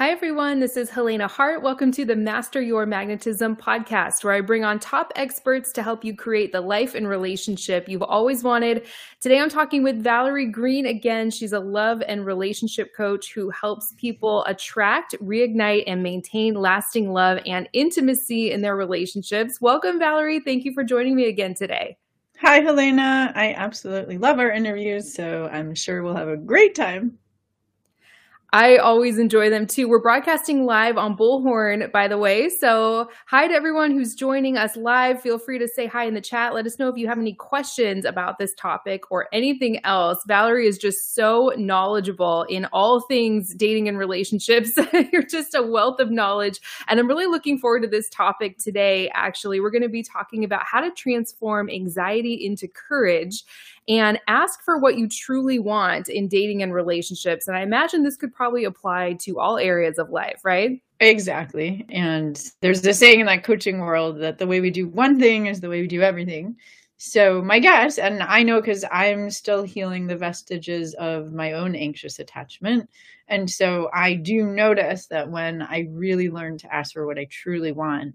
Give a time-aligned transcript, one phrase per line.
[0.00, 0.60] Hi, everyone.
[0.60, 1.60] This is Helena Hart.
[1.60, 6.06] Welcome to the Master Your Magnetism podcast, where I bring on top experts to help
[6.06, 8.86] you create the life and relationship you've always wanted.
[9.20, 11.30] Today, I'm talking with Valerie Greene again.
[11.30, 17.38] She's a love and relationship coach who helps people attract, reignite, and maintain lasting love
[17.44, 19.60] and intimacy in their relationships.
[19.60, 20.40] Welcome, Valerie.
[20.40, 21.98] Thank you for joining me again today.
[22.38, 23.34] Hi, Helena.
[23.36, 27.18] I absolutely love our interviews, so I'm sure we'll have a great time.
[28.52, 29.88] I always enjoy them too.
[29.88, 32.48] We're broadcasting live on Bullhorn, by the way.
[32.48, 35.22] So, hi to everyone who's joining us live.
[35.22, 36.52] Feel free to say hi in the chat.
[36.52, 40.24] Let us know if you have any questions about this topic or anything else.
[40.26, 44.72] Valerie is just so knowledgeable in all things dating and relationships.
[45.12, 46.60] You're just a wealth of knowledge.
[46.88, 49.10] And I'm really looking forward to this topic today.
[49.14, 53.44] Actually, we're going to be talking about how to transform anxiety into courage
[53.90, 57.48] and ask for what you truly want in dating and relationships.
[57.48, 60.80] And I imagine this could probably apply to all areas of life, right?
[61.00, 61.84] Exactly.
[61.88, 65.46] And there's a saying in that coaching world that the way we do one thing
[65.46, 66.56] is the way we do everything.
[66.98, 71.74] So, my guess, and I know because I'm still healing the vestiges of my own
[71.74, 72.88] anxious attachment.
[73.26, 77.26] And so I do notice that when I really learn to ask for what I
[77.30, 78.14] truly want,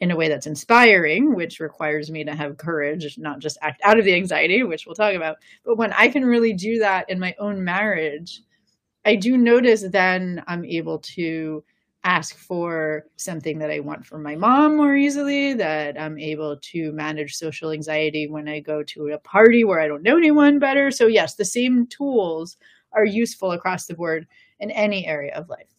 [0.00, 3.98] in a way that's inspiring, which requires me to have courage, not just act out
[3.98, 5.36] of the anxiety, which we'll talk about.
[5.64, 8.42] But when I can really do that in my own marriage,
[9.04, 11.62] I do notice then I'm able to
[12.04, 16.92] ask for something that I want from my mom more easily, that I'm able to
[16.92, 20.90] manage social anxiety when I go to a party where I don't know anyone better.
[20.90, 22.58] So, yes, the same tools
[22.92, 24.26] are useful across the board
[24.60, 25.73] in any area of life.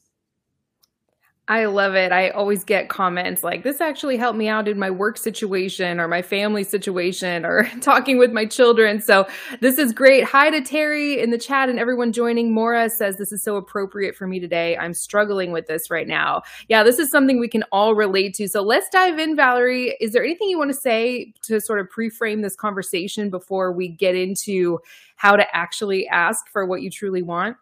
[1.47, 2.11] I love it.
[2.11, 6.07] I always get comments like, this actually helped me out in my work situation or
[6.07, 8.99] my family situation or talking with my children.
[8.99, 9.27] So
[9.61, 10.23] this is great.
[10.23, 12.51] Hi to Terry in the chat and everyone joining.
[12.51, 14.75] Mora says, this is so appropriate for me today.
[14.77, 16.41] I'm struggling with this right now.
[16.67, 18.47] Yeah, this is something we can all relate to.
[18.47, 19.95] So let's dive in, Valerie.
[20.01, 23.71] Is there anything you want to say to sort of pre frame this conversation before
[23.71, 24.79] we get into
[25.15, 27.55] how to actually ask for what you truly want?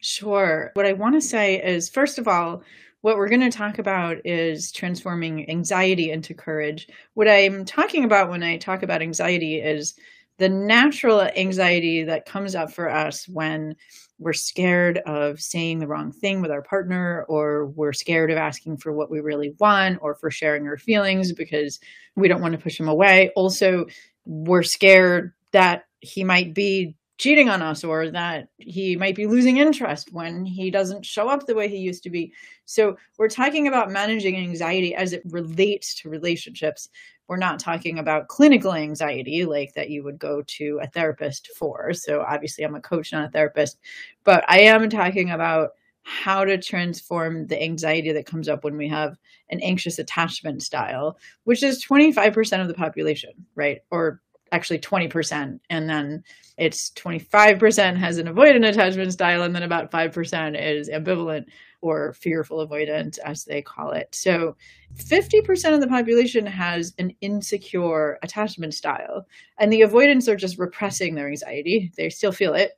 [0.00, 0.70] Sure.
[0.74, 2.62] What I want to say is, first of all,
[3.00, 6.88] what we're going to talk about is transforming anxiety into courage.
[7.14, 9.94] What I'm talking about when I talk about anxiety is
[10.38, 13.74] the natural anxiety that comes up for us when
[14.20, 18.76] we're scared of saying the wrong thing with our partner, or we're scared of asking
[18.76, 21.78] for what we really want, or for sharing our feelings because
[22.16, 23.30] we don't want to push him away.
[23.36, 23.86] Also,
[24.26, 29.58] we're scared that he might be cheating on us or that he might be losing
[29.58, 32.32] interest when he doesn't show up the way he used to be.
[32.64, 36.88] So, we're talking about managing anxiety as it relates to relationships.
[37.26, 41.92] We're not talking about clinical anxiety like that you would go to a therapist for.
[41.92, 43.78] So, obviously, I'm a coach, not a therapist,
[44.24, 45.70] but I am talking about
[46.08, 49.18] how to transform the anxiety that comes up when we have
[49.50, 53.80] an anxious attachment style, which is 25% of the population, right?
[53.90, 55.60] Or actually 20%.
[55.70, 56.24] And then
[56.56, 61.46] it's 25% has an avoidant attachment style, and then about 5% is ambivalent
[61.80, 64.12] or fearful avoidant, as they call it.
[64.12, 64.56] So
[64.96, 69.26] 50% of the population has an insecure attachment style,
[69.58, 71.92] and the avoidants are just repressing their anxiety.
[71.96, 72.72] They still feel it.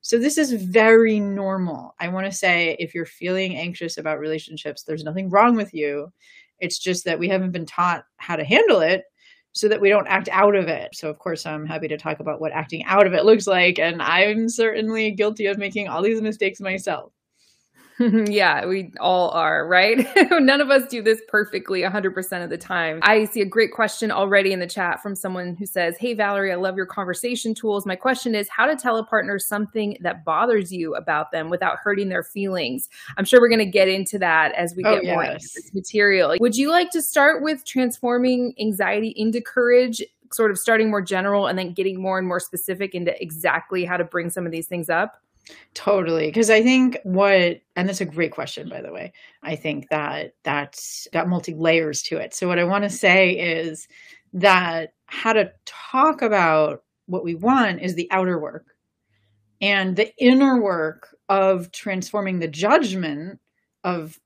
[0.00, 1.94] So this is very normal.
[1.98, 6.12] I want to say if you're feeling anxious about relationships, there's nothing wrong with you.
[6.60, 9.04] It's just that we haven't been taught how to handle it
[9.54, 10.94] so that we don't act out of it.
[10.94, 13.78] So, of course, I'm happy to talk about what acting out of it looks like.
[13.78, 17.13] And I'm certainly guilty of making all these mistakes myself.
[18.26, 20.06] yeah, we all are, right?
[20.30, 22.98] None of us do this perfectly 100% of the time.
[23.02, 26.52] I see a great question already in the chat from someone who says, Hey, Valerie,
[26.52, 27.86] I love your conversation tools.
[27.86, 31.78] My question is how to tell a partner something that bothers you about them without
[31.78, 32.88] hurting their feelings.
[33.16, 35.14] I'm sure we're going to get into that as we oh, get yes.
[35.14, 36.36] more into this material.
[36.40, 40.02] Would you like to start with transforming anxiety into courage?
[40.32, 43.96] Sort of starting more general and then getting more and more specific into exactly how
[43.96, 45.20] to bring some of these things up?
[45.74, 46.26] Totally.
[46.26, 49.12] Because I think what, and that's a great question, by the way.
[49.42, 52.34] I think that that's got multi layers to it.
[52.34, 53.88] So, what I want to say is
[54.32, 58.66] that how to talk about what we want is the outer work.
[59.60, 63.38] And the inner work of transforming the judgment
[63.84, 64.18] of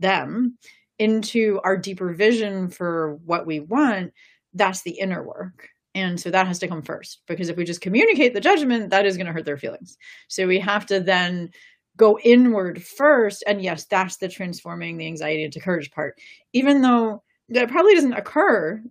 [0.00, 0.58] them
[0.98, 4.12] into our deeper vision for what we want,
[4.54, 5.68] that's the inner work.
[5.96, 9.06] And so that has to come first because if we just communicate the judgment, that
[9.06, 9.96] is going to hurt their feelings.
[10.28, 11.50] So we have to then
[11.96, 13.42] go inward first.
[13.46, 16.20] And yes, that's the transforming the anxiety into courage part,
[16.52, 18.82] even though that probably doesn't occur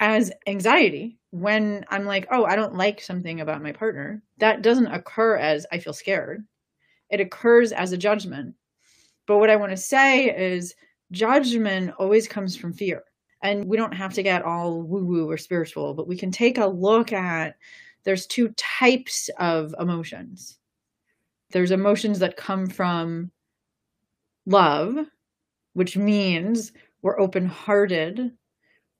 [0.00, 4.20] as anxiety when I'm like, oh, I don't like something about my partner.
[4.38, 6.44] That doesn't occur as I feel scared.
[7.08, 8.56] It occurs as a judgment.
[9.28, 10.74] But what I want to say is
[11.12, 13.04] judgment always comes from fear.
[13.42, 16.58] And we don't have to get all woo woo or spiritual, but we can take
[16.58, 17.56] a look at
[18.04, 20.58] there's two types of emotions.
[21.50, 23.30] There's emotions that come from
[24.46, 24.96] love,
[25.74, 28.32] which means we're open hearted.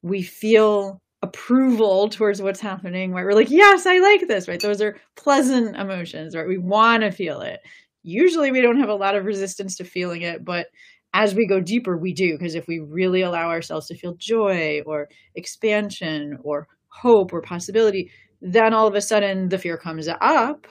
[0.03, 3.25] We feel approval towards what's happening, right?
[3.25, 4.61] We're like, yes, I like this, right?
[4.61, 6.47] Those are pleasant emotions, right?
[6.47, 7.61] We want to feel it.
[8.05, 10.69] Usually we don't have a lot of resistance to feeling it, but
[11.15, 12.37] as we go deeper, we do.
[12.37, 18.11] Because if we really allow ourselves to feel joy or expansion or hope or possibility,
[18.41, 20.67] then all of a sudden the fear comes up.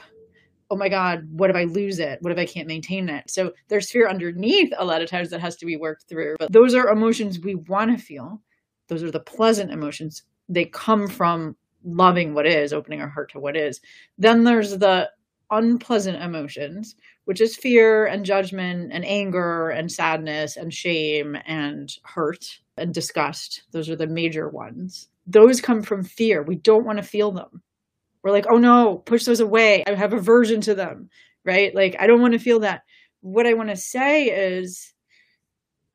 [0.70, 2.20] Oh my God, what if I lose it?
[2.22, 3.30] What if I can't maintain it?
[3.30, 6.36] So there's fear underneath a lot of times that has to be worked through.
[6.40, 8.42] But those are emotions we want to feel.
[8.90, 10.24] Those are the pleasant emotions.
[10.50, 11.56] They come from
[11.86, 13.80] loving what is, opening our heart to what is.
[14.18, 15.10] Then there's the
[15.52, 16.96] unpleasant emotions,
[17.28, 23.64] which is fear and judgment and anger and sadness and shame and hurt and disgust.
[23.74, 25.10] Those are the major ones.
[25.26, 26.42] Those come from fear.
[26.42, 27.62] We don't want to feel them.
[28.24, 29.84] We're like, oh no, push those away.
[29.86, 31.10] I have aversion to them,
[31.44, 31.76] right?
[31.76, 32.84] Like, I don't want to feel that.
[33.20, 34.94] What I want to say is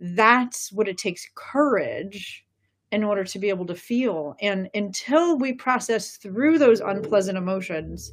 [0.00, 2.44] that's what it takes courage
[2.90, 4.34] in order to be able to feel.
[4.42, 8.12] And until we process through those unpleasant emotions,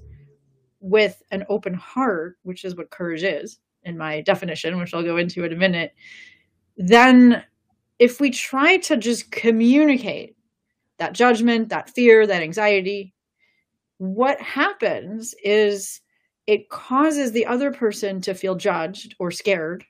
[0.80, 5.18] with an open heart, which is what courage is in my definition, which I'll go
[5.18, 5.94] into in a minute,
[6.78, 7.44] then
[7.98, 10.36] if we try to just communicate
[10.98, 13.14] that judgment, that fear, that anxiety,
[13.98, 16.02] what happens is
[16.48, 19.86] it causes the other person to feel judged or scared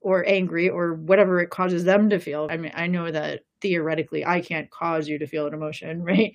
[0.00, 2.48] or angry or whatever it causes them to feel.
[2.50, 6.34] I mean, I know that theoretically I can't cause you to feel an emotion, right?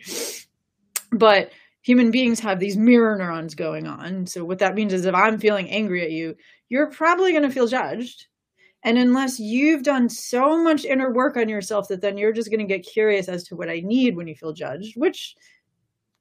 [1.11, 1.51] But
[1.87, 4.27] human beings have these mirror neurons going on.
[4.27, 6.35] So what that means is if I'm feeling angry at you,
[6.67, 8.27] you're probably going to feel judged.
[8.83, 12.59] And unless you've done so much inner work on yourself that then you're just going
[12.59, 15.33] to get curious as to what I need when you feel judged, which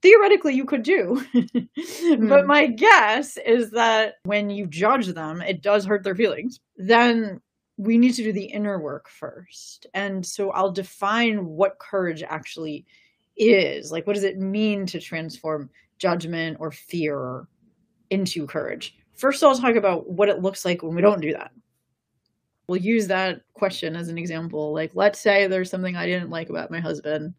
[0.03, 1.21] theoretically you could do.
[1.35, 2.29] mm.
[2.29, 6.61] But my guess is that when you judge them, it does hurt their feelings.
[6.77, 7.41] Then
[7.77, 9.89] we need to do the inner work first.
[9.95, 12.87] And so I'll define what courage actually
[13.37, 17.47] is like what does it mean to transform judgment or fear
[18.11, 18.97] into courage?
[19.15, 21.53] First i'll talk about what it looks like when we don't do that.
[22.69, 24.73] We'll use that question as an example.
[24.73, 27.35] Like let's say there's something i didn't like about my husband.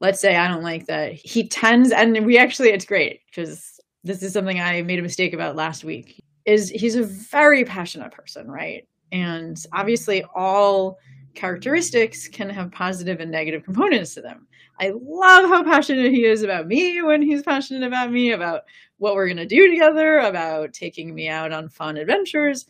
[0.00, 4.22] Let's say i don't like that he tends and we actually it's great because this
[4.22, 8.50] is something i made a mistake about last week is he's a very passionate person
[8.50, 8.86] right?
[9.12, 10.98] And obviously all
[11.34, 14.45] characteristics can have positive and negative components to them
[14.78, 18.62] I love how passionate he is about me when he's passionate about me, about
[18.98, 22.66] what we're going to do together, about taking me out on fun adventures.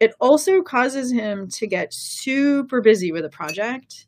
[0.00, 4.06] It also causes him to get super busy with a project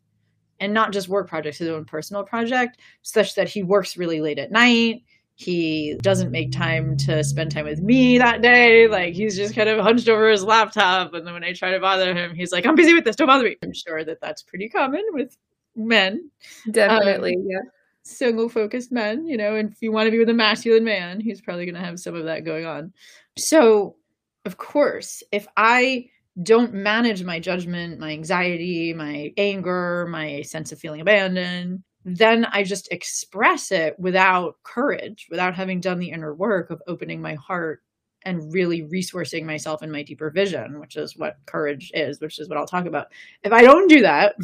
[0.61, 4.39] and not just work projects, his own personal project, such that he works really late
[4.39, 5.03] at night.
[5.35, 8.87] He doesn't make time to spend time with me that day.
[8.87, 11.15] Like he's just kind of hunched over his laptop.
[11.15, 13.17] And then when I try to bother him, he's like, I'm busy with this.
[13.17, 13.57] Don't bother me.
[13.63, 15.37] I'm sure that that's pretty common with
[15.77, 16.31] men.
[16.71, 17.61] Definitely, um, yeah.
[18.03, 21.21] Single focused men, you know, and if you want to be with a masculine man,
[21.21, 22.93] he's probably going to have some of that going on.
[23.39, 23.97] So,
[24.45, 26.07] of course, if I
[26.43, 32.63] don't manage my judgment, my anxiety, my anger, my sense of feeling abandoned, then I
[32.63, 37.83] just express it without courage, without having done the inner work of opening my heart
[38.25, 42.49] and really resourcing myself in my deeper vision, which is what courage is, which is
[42.49, 43.09] what I'll talk about.
[43.43, 44.35] If I don't do that,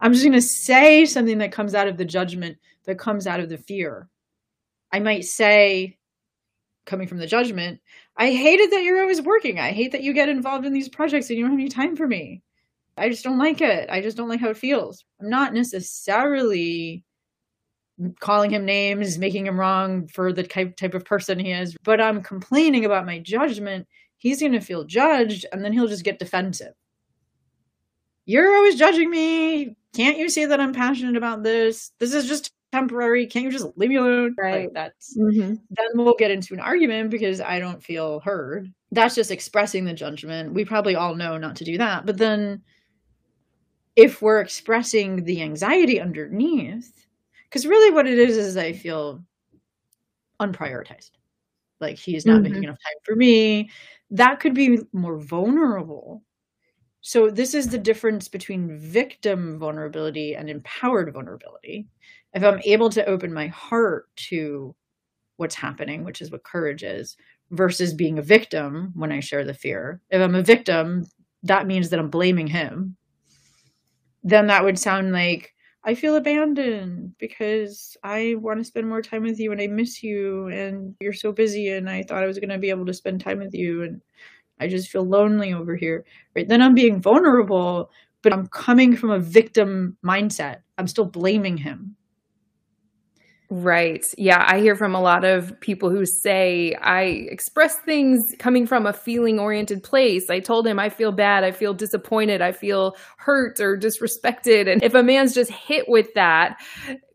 [0.00, 3.40] I'm just going to say something that comes out of the judgment, that comes out
[3.40, 4.08] of the fear.
[4.92, 5.98] I might say,
[6.86, 7.80] coming from the judgment,
[8.16, 9.58] I hated that you're always working.
[9.58, 11.96] I hate that you get involved in these projects and you don't have any time
[11.96, 12.42] for me.
[12.96, 13.90] I just don't like it.
[13.90, 15.04] I just don't like how it feels.
[15.20, 17.02] I'm not necessarily
[18.20, 22.00] calling him names, making him wrong for the type type of person he is, but
[22.00, 23.86] I'm complaining about my judgment.
[24.18, 26.74] He's going to feel judged and then he'll just get defensive
[28.26, 29.76] you're always judging me.
[29.94, 31.92] Can't you see that I'm passionate about this?
[31.98, 33.26] This is just temporary.
[33.26, 34.34] Can't you just leave me alone?
[34.36, 34.64] Right.
[34.64, 35.54] Like that's mm-hmm.
[35.70, 38.72] then we'll get into an argument because I don't feel heard.
[38.90, 40.52] That's just expressing the judgment.
[40.54, 42.06] We probably all know not to do that.
[42.06, 42.62] But then
[43.96, 47.06] if we're expressing the anxiety underneath,
[47.44, 49.22] because really what it is is I feel
[50.40, 51.12] unprioritized.
[51.80, 52.42] Like he's not mm-hmm.
[52.42, 53.70] making enough time for me.
[54.10, 56.22] That could be more vulnerable
[57.06, 61.86] so, this is the difference between victim vulnerability and empowered vulnerability.
[62.32, 64.74] If I'm able to open my heart to
[65.36, 67.18] what's happening, which is what courage is,
[67.50, 70.00] versus being a victim when I share the fear.
[70.08, 71.04] If I'm a victim,
[71.42, 72.96] that means that I'm blaming him,
[74.22, 75.52] then that would sound like
[75.84, 80.02] I feel abandoned because I want to spend more time with you and I miss
[80.02, 82.94] you and you're so busy and I thought I was going to be able to
[82.94, 84.00] spend time with you and
[84.60, 86.04] I just feel lonely over here.
[86.34, 86.48] Right?
[86.48, 87.90] Then I'm being vulnerable,
[88.22, 90.60] but I'm coming from a victim mindset.
[90.78, 91.96] I'm still blaming him.
[93.50, 94.04] Right.
[94.16, 94.44] Yeah.
[94.48, 98.92] I hear from a lot of people who say, I express things coming from a
[98.92, 100.30] feeling oriented place.
[100.30, 101.44] I told him I feel bad.
[101.44, 102.40] I feel disappointed.
[102.40, 104.72] I feel hurt or disrespected.
[104.72, 106.56] And if a man's just hit with that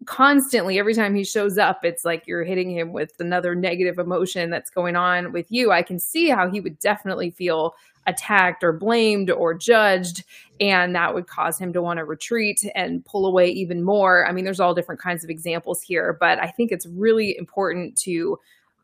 [0.06, 4.50] constantly, every time he shows up, it's like you're hitting him with another negative emotion
[4.50, 5.72] that's going on with you.
[5.72, 7.76] I can see how he would definitely feel
[8.08, 10.24] attacked or blamed or judged
[10.60, 14.28] and that would cause him to want to retreat and pull away even more.
[14.28, 17.96] I mean, there's all different kinds of examples here, but I think it's really important
[18.00, 18.38] to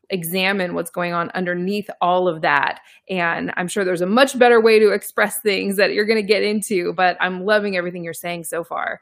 [0.10, 2.80] examine what's going on underneath all of that.
[3.10, 6.28] And I'm sure there's a much better way to express things that you're going to
[6.28, 9.02] get into, but I'm loving everything you're saying so far.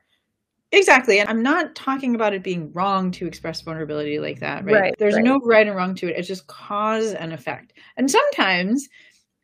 [0.73, 1.19] Exactly.
[1.19, 4.73] And I'm not talking about it being wrong to express vulnerability like that, right?
[4.73, 5.23] right There's right.
[5.23, 6.17] no right and wrong to it.
[6.17, 7.73] It's just cause and effect.
[7.95, 8.89] And sometimes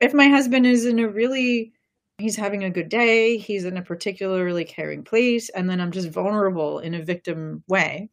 [0.01, 1.71] if my husband is in a really
[2.17, 6.09] he's having a good day, he's in a particularly caring place, and then I'm just
[6.09, 8.09] vulnerable in a victim way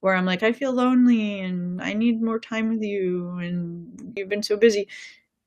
[0.00, 4.28] where I'm like, I feel lonely and I need more time with you and you've
[4.28, 4.88] been so busy.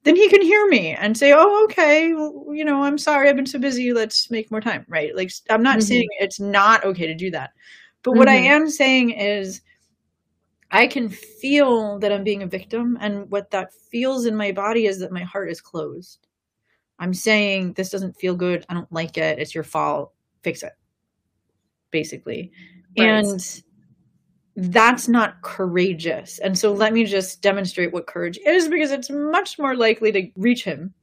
[0.05, 3.35] Then he can hear me and say, Oh, okay, well, you know, I'm sorry, I've
[3.35, 5.15] been so busy, let's make more time, right?
[5.15, 5.87] Like, I'm not mm-hmm.
[5.87, 7.51] saying it's not okay to do that.
[8.03, 8.19] But mm-hmm.
[8.19, 8.51] what I mm-hmm.
[8.51, 9.61] am saying is,
[10.69, 14.85] I can feel that I'm being a victim, and what that feels in my body
[14.85, 16.27] is that my heart is closed.
[16.99, 18.63] I'm saying this doesn't feel good.
[18.69, 19.39] I don't like it.
[19.39, 20.13] It's your fault.
[20.43, 20.73] Fix it.
[21.91, 22.51] Basically.
[22.97, 23.09] Right.
[23.09, 23.63] And
[24.55, 26.39] that's not courageous.
[26.39, 30.29] And so let me just demonstrate what courage is because it's much more likely to
[30.37, 30.93] reach him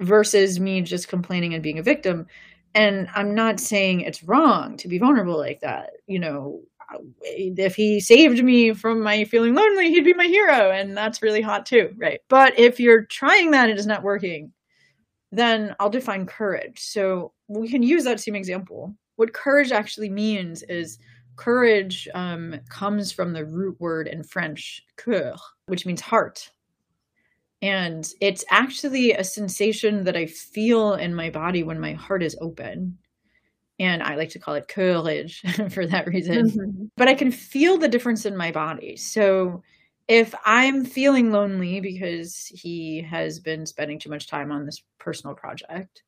[0.00, 2.26] versus me just complaining and being a victim.
[2.74, 5.90] And I'm not saying it's wrong to be vulnerable like that.
[6.06, 6.60] You know,
[7.22, 10.70] if he saved me from my feeling lonely, he'd be my hero.
[10.70, 11.92] And that's really hot too.
[11.96, 12.20] Right.
[12.28, 14.52] But if you're trying that and it's not working,
[15.32, 16.80] then I'll define courage.
[16.80, 18.94] So we can use that same example.
[19.16, 20.98] What courage actually means is
[21.36, 25.34] courage um, comes from the root word in French, coeur,
[25.66, 26.50] which means heart.
[27.62, 32.36] And it's actually a sensation that I feel in my body when my heart is
[32.40, 32.98] open.
[33.78, 36.50] And I like to call it courage for that reason.
[36.50, 36.84] Mm-hmm.
[36.96, 38.96] But I can feel the difference in my body.
[38.96, 39.62] So
[40.08, 45.34] if I'm feeling lonely because he has been spending too much time on this personal
[45.34, 46.02] project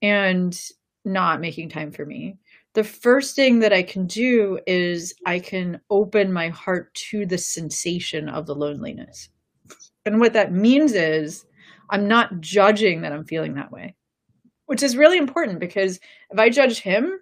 [0.00, 0.58] and
[1.04, 2.38] not making time for me,
[2.74, 7.38] the first thing that I can do is I can open my heart to the
[7.38, 9.28] sensation of the loneliness.
[10.06, 11.44] And what that means is
[11.90, 13.94] I'm not judging that I'm feeling that way,
[14.66, 16.00] which is really important because
[16.30, 17.20] if I judge him,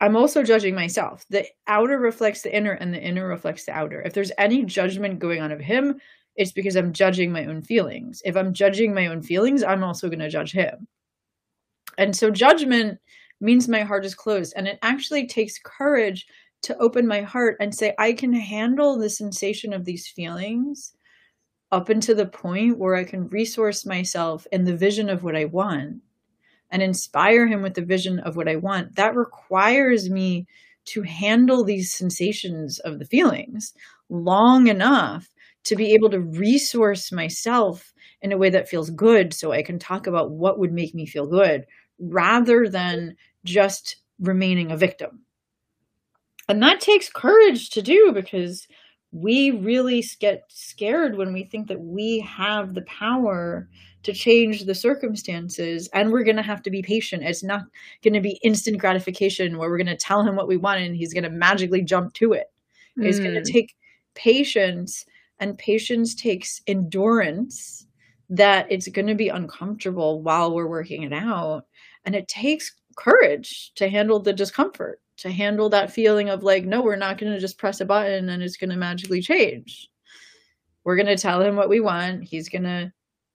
[0.00, 1.24] I'm also judging myself.
[1.30, 4.02] The outer reflects the inner, and the inner reflects the outer.
[4.02, 6.00] If there's any judgment going on of him,
[6.34, 8.20] it's because I'm judging my own feelings.
[8.24, 10.88] If I'm judging my own feelings, I'm also going to judge him.
[11.98, 12.98] And so judgment
[13.42, 14.54] means my heart is closed.
[14.56, 16.26] And it actually takes courage
[16.62, 20.92] to open my heart and say, I can handle the sensation of these feelings
[21.72, 25.46] up until the point where I can resource myself in the vision of what I
[25.46, 26.02] want
[26.70, 30.46] and inspire him with the vision of what I want, that requires me
[30.84, 33.72] to handle these sensations of the feelings
[34.08, 35.28] long enough
[35.64, 39.78] to be able to resource myself in a way that feels good so I can
[39.78, 41.66] talk about what would make me feel good
[41.98, 45.20] rather than just remaining a victim.
[46.48, 48.66] And that takes courage to do because
[49.12, 53.68] we really get scared when we think that we have the power
[54.02, 57.62] to change the circumstances and we're going to have to be patient it's not
[58.02, 60.96] going to be instant gratification where we're going to tell him what we want and
[60.96, 62.50] he's going to magically jump to it
[62.98, 63.04] mm.
[63.04, 63.76] it's going to take
[64.14, 65.04] patience
[65.38, 67.86] and patience takes endurance
[68.30, 71.64] that it's going to be uncomfortable while we're working it out
[72.04, 76.82] and it takes courage to handle the discomfort to handle that feeling of like no
[76.82, 79.88] we're not going to just press a button and it's going to magically change
[80.84, 82.92] we're going to tell him what we want he's going to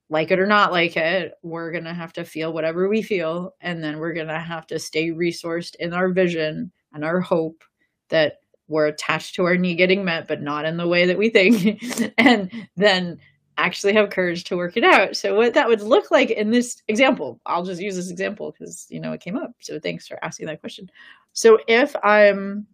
[0.09, 3.55] like it or not like it, we're going to have to feel whatever we feel.
[3.61, 7.63] And then we're going to have to stay resourced in our vision and our hope
[8.09, 11.29] that we're attached to our need getting met, but not in the way that we
[11.29, 11.81] think.
[12.17, 13.19] and then
[13.57, 15.15] actually have courage to work it out.
[15.15, 18.87] So what that would look like in this example, I'll just use this example because
[18.89, 19.51] you know it came up.
[19.59, 20.89] So thanks for asking that question.
[21.33, 22.67] So if I'm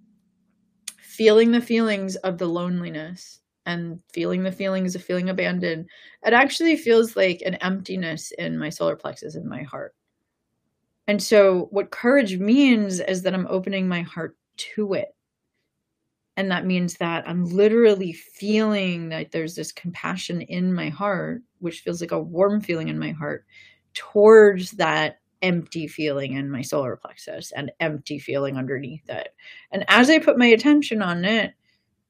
[0.97, 5.87] feeling the feelings of the loneliness and feeling the feelings of feeling abandoned,
[6.25, 9.95] it actually feels like an emptiness in my solar plexus in my heart.
[11.07, 14.37] And so, what courage means is that I'm opening my heart
[14.75, 15.15] to it.
[16.35, 21.81] And that means that I'm literally feeling that there's this compassion in my heart, which
[21.81, 23.45] feels like a warm feeling in my heart
[23.93, 29.29] towards that empty feeling in my solar plexus and empty feeling underneath it.
[29.71, 31.53] And as I put my attention on it,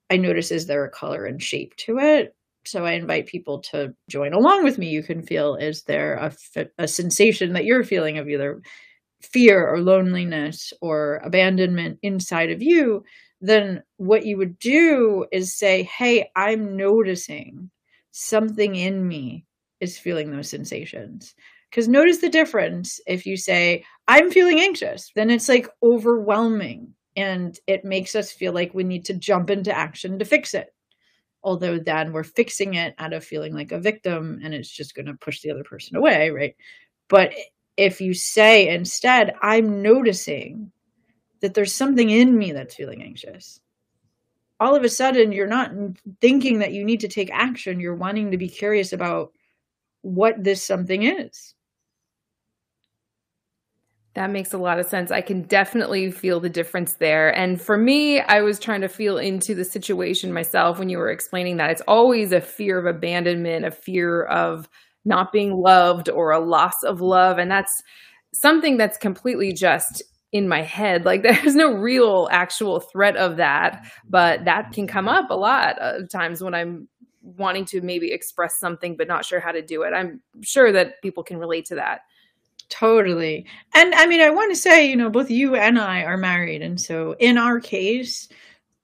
[0.10, 2.36] I notice is there a color and shape to it?
[2.66, 4.90] So I invite people to join along with me.
[4.90, 6.34] You can feel is there a,
[6.78, 8.62] a sensation that you're feeling of either
[9.22, 13.04] fear or loneliness or abandonment inside of you?
[13.44, 17.70] Then what you would do is say, Hey, I'm noticing
[18.12, 19.46] something in me
[19.82, 21.36] is feeling those sensations.
[21.70, 27.60] Because notice the difference if you say, I'm feeling anxious, then it's like overwhelming and
[27.68, 30.74] it makes us feel like we need to jump into action to fix it.
[31.44, 35.08] Although then we're fixing it out of feeling like a victim and it's just going
[35.08, 36.56] to push the other person away, right?
[37.10, 37.34] But
[37.76, 40.72] if you say instead, I'm noticing
[41.44, 43.60] that there's something in me that's feeling anxious,
[44.62, 45.72] all of a sudden you're not
[46.22, 47.82] thinking that you need to take action.
[47.82, 49.34] You're wanting to be curious about
[50.04, 51.54] what this something is.
[54.14, 55.12] That makes a lot of sense.
[55.12, 57.36] I can definitely feel the difference there.
[57.36, 61.12] And for me, I was trying to feel into the situation myself when you were
[61.12, 61.72] explaining that.
[61.72, 64.70] It's always a fear of abandonment, a fear of
[65.04, 67.38] not being loved or a loss of love.
[67.38, 67.84] And that's
[68.34, 70.02] something that's completely just
[70.34, 71.06] in my head.
[71.06, 75.80] Like there's no real actual threat of that, but that can come up a lot
[75.80, 76.90] of times when I'm
[77.22, 79.94] wanting to maybe express something but not sure how to do it.
[79.94, 82.02] I'm sure that people can relate to that.
[82.68, 83.46] Totally.
[83.74, 86.62] And I mean, I want to say, you know, both you and I are married.
[86.62, 88.28] And so in our case,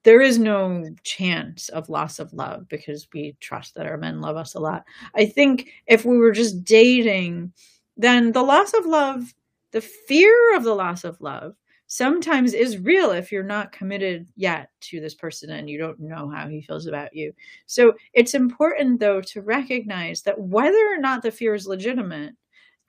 [0.03, 4.38] there is no chance of loss of love because we trust that our men love
[4.38, 4.86] us a lot.
[5.15, 7.52] I think if we were just dating,
[7.97, 9.34] then the loss of love,
[9.71, 11.55] the fear of the loss of love,
[11.88, 16.29] sometimes is real if you're not committed yet to this person and you don't know
[16.29, 17.34] how he feels about you.
[17.65, 22.36] So it's important, though, to recognize that whether or not the fear is legitimate,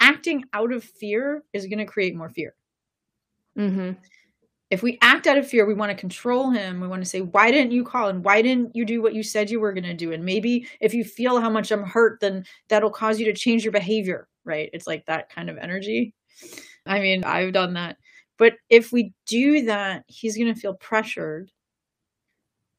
[0.01, 2.55] acting out of fear is going to create more fear.
[3.59, 3.93] Mm-hmm.
[4.69, 6.81] If we act out of fear, we want to control him.
[6.81, 8.09] We want to say, Why didn't you call?
[8.09, 10.13] And why didn't you do what you said you were going to do?
[10.13, 13.65] And maybe if you feel how much I'm hurt, then that'll cause you to change
[13.65, 14.71] your behavior, right?
[14.73, 16.15] It's like that kind of energy.
[16.87, 17.97] I mean, I've done that.
[18.39, 21.51] But if we do that, he's going to feel pressured.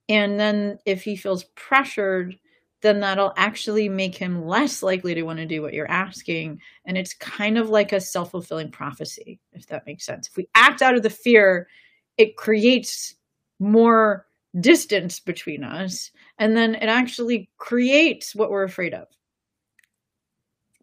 [0.09, 2.37] And then if he feels pressured,
[2.81, 6.59] then that'll actually make him less likely to want to do what you're asking.
[6.85, 10.27] And it's kind of like a self fulfilling prophecy, if that makes sense.
[10.27, 11.67] If we act out of the fear,
[12.17, 13.15] it creates
[13.59, 14.25] more
[14.59, 16.11] distance between us.
[16.39, 19.07] And then it actually creates what we're afraid of.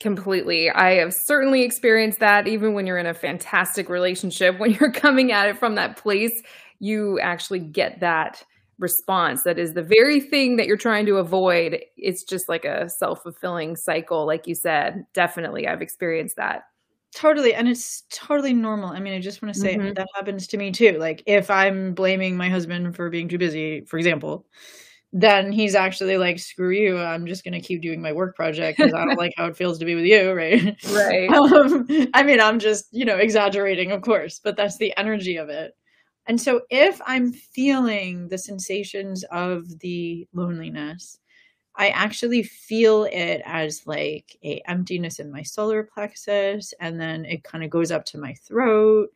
[0.01, 0.71] Completely.
[0.71, 5.33] I have certainly experienced that even when you're in a fantastic relationship, when you're coming
[5.33, 6.43] at it from that place,
[6.79, 8.43] you actually get that
[8.79, 11.81] response that is the very thing that you're trying to avoid.
[11.97, 15.05] It's just like a self fulfilling cycle, like you said.
[15.15, 16.65] Definitely, I've experienced that.
[17.15, 17.55] Totally.
[17.55, 18.91] And it's totally normal.
[18.91, 19.95] I mean, I just want to say mm-hmm.
[19.95, 20.99] that happens to me too.
[20.99, 24.47] Like, if I'm blaming my husband for being too busy, for example,
[25.13, 26.99] then he's actually like, screw you.
[26.99, 29.57] I'm just going to keep doing my work project because I don't like how it
[29.57, 30.33] feels to be with you.
[30.33, 30.77] Right.
[30.91, 31.31] Right.
[31.31, 35.49] Um, I mean, I'm just, you know, exaggerating, of course, but that's the energy of
[35.49, 35.75] it.
[36.27, 41.19] And so if I'm feeling the sensations of the loneliness,
[41.75, 47.45] I actually feel it as like a emptiness in my solar plexus and then it
[47.45, 49.09] kind of goes up to my throat.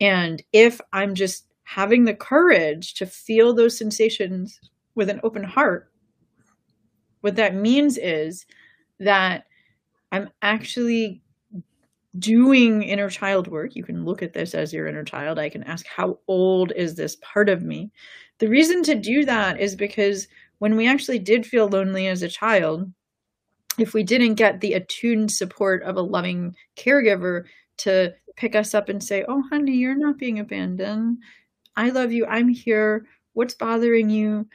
[0.00, 4.60] And if I'm just having the courage to feel those sensations
[4.96, 5.92] with an open heart,
[7.20, 8.46] what that means is
[8.98, 9.44] that
[10.10, 11.22] I'm actually
[12.18, 15.38] doing inner child work, you can look at this as your inner child.
[15.38, 17.90] I can ask, how old is this part of me?
[18.38, 20.28] The reason to do that is because
[20.58, 22.90] when we actually did feel lonely as a child,
[23.78, 27.44] if we didn't get the attuned support of a loving caregiver
[27.78, 31.18] to pick us up and say, Oh, honey, you're not being abandoned.
[31.76, 32.24] I love you.
[32.26, 33.06] I'm here.
[33.34, 34.48] What's bothering you?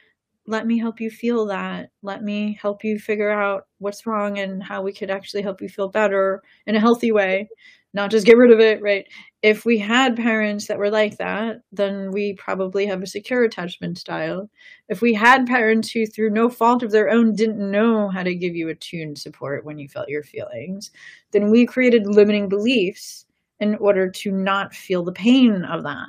[0.46, 1.90] Let me help you feel that.
[2.02, 5.68] Let me help you figure out what's wrong and how we could actually help you
[5.68, 7.48] feel better in a healthy way,
[7.94, 9.06] not just get rid of it, right?
[9.42, 13.98] If we had parents that were like that, then we probably have a secure attachment
[13.98, 14.50] style.
[14.88, 18.34] If we had parents who, through no fault of their own, didn't know how to
[18.34, 20.90] give you attuned support when you felt your feelings,
[21.30, 23.26] then we created limiting beliefs
[23.60, 26.08] in order to not feel the pain of that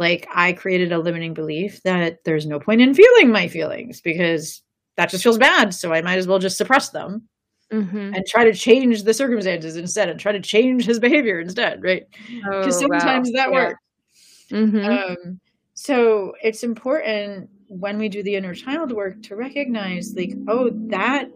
[0.00, 4.62] like I created a limiting belief that there's no point in feeling my feelings because
[4.98, 5.74] that just feels bad.
[5.74, 7.28] So I might as well just suppress them
[7.72, 8.16] Mhm.
[8.16, 12.04] and try to change the circumstances instead and try to change his behavior instead, right?
[12.60, 12.98] Because Oh, wow.
[12.98, 13.52] sometimes that Yeah.
[13.52, 13.80] works.
[14.52, 14.84] Mhm.
[14.90, 15.40] Um,
[15.74, 21.28] so it's important when we do the inner child work to recognize, like, oh, that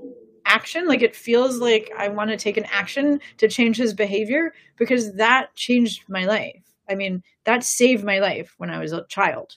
[0.47, 4.53] action, like it feels like I want to take an action to change his behavior
[4.79, 6.63] because that changed my life.
[6.89, 9.57] I mean, that saved my life when I was a child.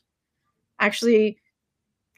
[0.79, 1.39] Actually,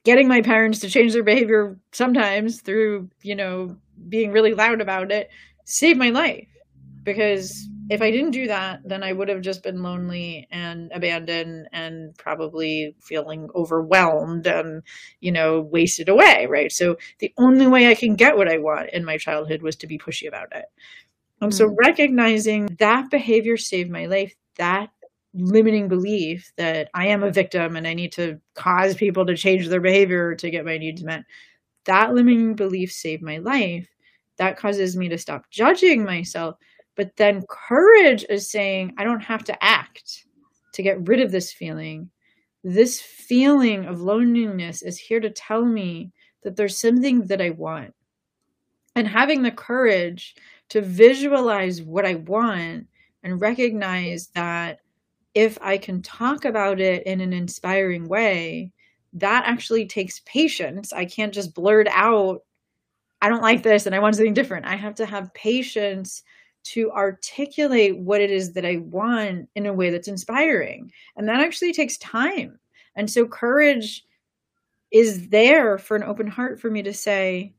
[0.03, 3.77] getting my parents to change their behavior sometimes through, you know,
[4.09, 5.29] being really loud about it
[5.65, 6.47] saved my life
[7.05, 11.67] because if I didn't do that, then I would have just been lonely and abandoned
[11.73, 14.83] and probably feeling overwhelmed and,
[15.21, 16.71] you know, wasted away, right?
[16.71, 19.87] So the only way I can get what I want in my childhood was to
[19.87, 20.65] be pushy about it.
[21.41, 21.75] And so Mm.
[21.77, 24.89] recognizing that behavior saved my life, that
[25.39, 29.67] limiting belief that I am a victim and I need to cause people to change
[29.67, 31.23] their behavior to get my needs met,
[31.85, 33.87] that limiting belief saved my life.
[34.37, 36.55] That causes me to stop judging myself.
[36.95, 40.25] But then courage is saying, I don't have to act
[40.73, 42.09] to get rid of this feeling.
[42.63, 46.11] This feeling of loneliness is here to tell me
[46.43, 47.93] that there's something that I want.
[48.95, 50.35] And having the courage
[50.69, 52.87] to visualize what I want
[53.23, 54.79] and recognize that
[55.33, 58.71] if I can talk about it in an inspiring way,
[59.13, 60.93] that actually takes patience.
[60.93, 62.41] I can't just blurt out,
[63.21, 64.65] I don't like this and I want something different.
[64.65, 66.23] I have to have patience
[66.65, 70.91] to articulate what it is that I want in a way that's inspiring.
[71.15, 72.59] And that actually takes time.
[72.95, 74.05] And so courage
[74.91, 77.53] is there for an open heart for me to say,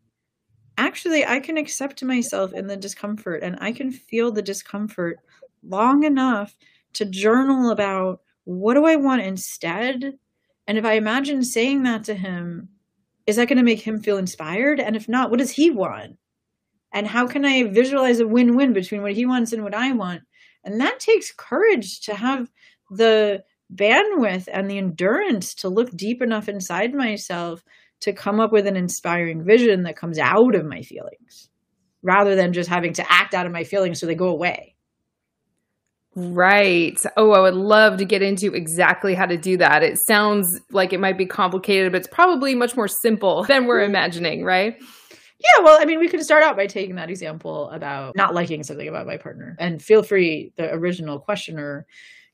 [0.77, 5.21] actually, I can accept myself in the discomfort and I can feel the discomfort
[5.63, 6.57] long enough
[6.95, 10.19] to journal about what do I want instead?
[10.67, 12.69] And if I imagine saying that to him,
[13.27, 14.81] is that going to make him feel inspired?
[14.81, 16.17] And if not, what does he want?
[16.93, 19.93] And how can I visualize a win win between what he wants and what I
[19.93, 20.23] want?
[20.65, 22.51] And that takes courage to have
[22.91, 27.63] the bandwidth and the endurance to look deep enough inside myself
[28.01, 31.49] to come up with an inspiring vision that comes out of my feelings
[32.03, 34.75] rather than just having to act out of my feelings so they go away.
[36.17, 37.01] Right.
[37.17, 39.83] Oh, I would love to get into exactly how to do that.
[39.85, 43.83] It sounds like it might be complicated, but it's probably much more simple than we're
[43.83, 44.77] imagining, right?
[45.39, 48.63] Yeah, well, I mean, we can start out by taking that example about not liking
[48.63, 49.57] something about my partner.
[49.59, 51.87] And feel free, the original questioner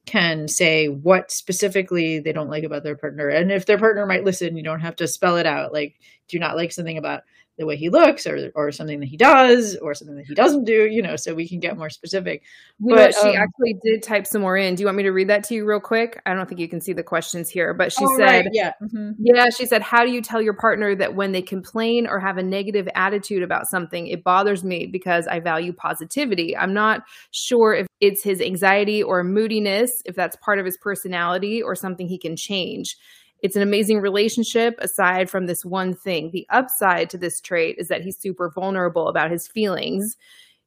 [0.06, 3.28] can say what specifically they don't like about their partner.
[3.28, 5.72] And if their partner might listen, you don't have to spell it out.
[5.72, 5.96] Like,
[6.28, 7.22] do you not like something about
[7.58, 10.64] the way he looks or or something that he does or something that he doesn't
[10.64, 12.42] do, you know, so we can get more specific.
[12.78, 14.74] You know, But, she um, actually did type some more in.
[14.74, 16.20] Do you want me to read that to you real quick?
[16.26, 18.72] I don't think you can see the questions here, but she Oh, said, right, yeah.
[18.82, 19.14] mhm.
[19.18, 22.36] Yeah, she said, How do you tell your partner that when they complain or have
[22.36, 26.56] a negative attitude about something, it bothers me because I value positivity?
[26.56, 31.62] I'm not sure if it's his anxiety or moodiness, if that's part of his personality
[31.62, 32.96] or something he can change.
[33.42, 36.30] It's an amazing relationship aside from this one thing.
[36.30, 40.16] The upside to this trait is that he's super vulnerable about his feelings.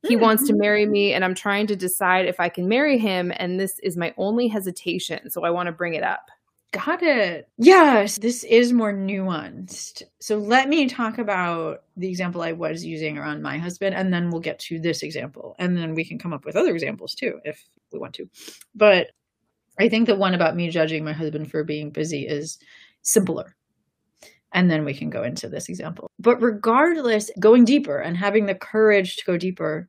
[0.08, 0.22] He Mm.
[0.22, 3.34] wants to marry me, and I'm trying to decide if I can marry him.
[3.36, 5.30] And this is my only hesitation.
[5.30, 6.30] So I want to bring it up.
[6.72, 7.50] Got it.
[7.58, 10.04] Yes, this is more nuanced.
[10.20, 14.30] So let me talk about the example I was using around my husband, and then
[14.30, 15.56] we'll get to this example.
[15.58, 18.30] And then we can come up with other examples too, if we want to.
[18.76, 19.08] But
[19.80, 22.60] I think the one about me judging my husband for being busy is
[23.02, 23.56] simpler.
[24.54, 26.10] And then we can go into this example.
[26.20, 29.88] But regardless, going deeper and having the courage to go deeper,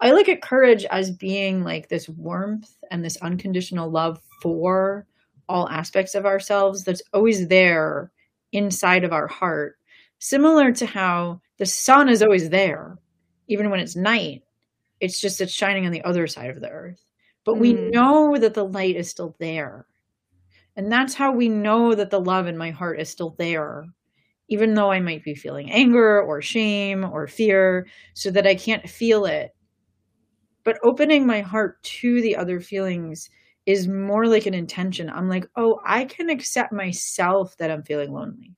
[0.00, 5.06] I look at courage as being like this warmth and this unconditional love for
[5.48, 8.10] all aspects of ourselves that's always there
[8.52, 9.78] inside of our heart.
[10.18, 12.98] Similar to how the sun is always there,
[13.48, 14.42] even when it's night.
[15.00, 17.02] It's just it's shining on the other side of the earth.
[17.44, 17.90] But we Mm.
[17.92, 19.86] know that the light is still there.
[20.76, 23.86] And that's how we know that the love in my heart is still there,
[24.48, 28.88] even though I might be feeling anger or shame or fear, so that I can't
[28.88, 29.54] feel it.
[30.64, 33.30] But opening my heart to the other feelings
[33.66, 35.08] is more like an intention.
[35.10, 38.54] I'm like, oh, I can accept myself that I'm feeling lonely.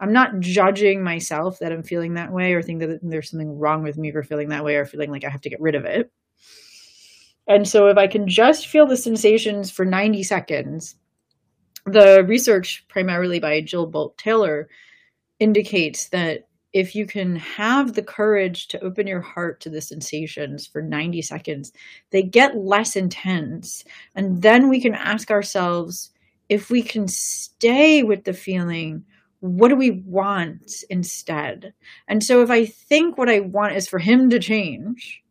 [0.00, 3.82] I'm not judging myself that I'm feeling that way or think that there's something wrong
[3.84, 5.84] with me for feeling that way or feeling like I have to get rid of
[5.86, 6.12] it.
[7.48, 10.94] And so if I can just feel the sensations for 90 seconds,
[11.86, 14.68] the research primarily by Jill Bolte Taylor
[15.40, 20.66] indicates that if you can have the courage to open your heart to the sensations
[20.66, 21.72] for 90 seconds,
[22.10, 23.84] they get less intense.
[24.14, 26.10] And then we can ask ourselves
[26.50, 29.04] if we can stay with the feeling
[29.40, 31.72] what do we want instead?
[32.08, 35.22] And so if I think what I want is for him to change,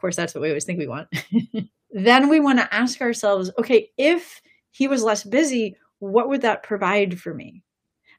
[0.00, 1.08] course, that's what we always think we want,
[1.90, 6.62] then we want to ask ourselves, okay, if he was less busy, what would that
[6.62, 7.62] provide for me?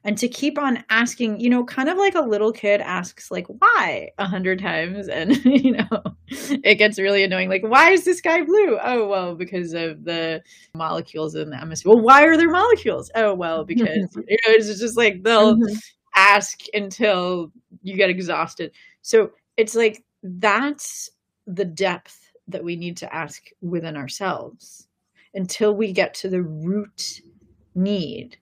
[0.04, 3.46] and to keep on asking you know kind of like a little kid asks like
[3.46, 4.10] why?
[4.18, 8.42] a hundred times and you know it gets really annoying like why is the sky
[8.42, 8.78] blue?
[8.82, 10.42] Oh well because of the
[10.74, 11.92] molecules in the atmosphere.
[11.92, 13.10] Well why are there molecules?
[13.14, 15.74] Oh well because you know it's just like they'll mm-hmm.
[16.14, 18.72] ask until you get exhausted.
[19.02, 21.10] So it's like that's
[21.46, 24.88] the depth that we need to ask within ourselves
[25.34, 27.22] until we get to the root
[27.74, 28.36] need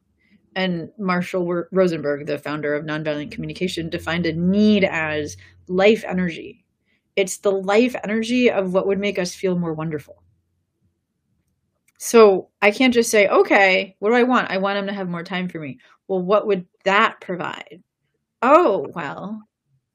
[0.57, 5.37] and Marshall Rosenberg, the founder of nonviolent communication, defined a need as
[5.69, 6.65] life energy.
[7.17, 10.23] It's the life energy of what would make us feel more wonderful.
[11.99, 14.51] So I can't just say, okay, what do I want?
[14.51, 15.79] I want him to have more time for me.
[16.09, 17.83] Well, what would that provide?
[18.43, 19.43] Oh, well,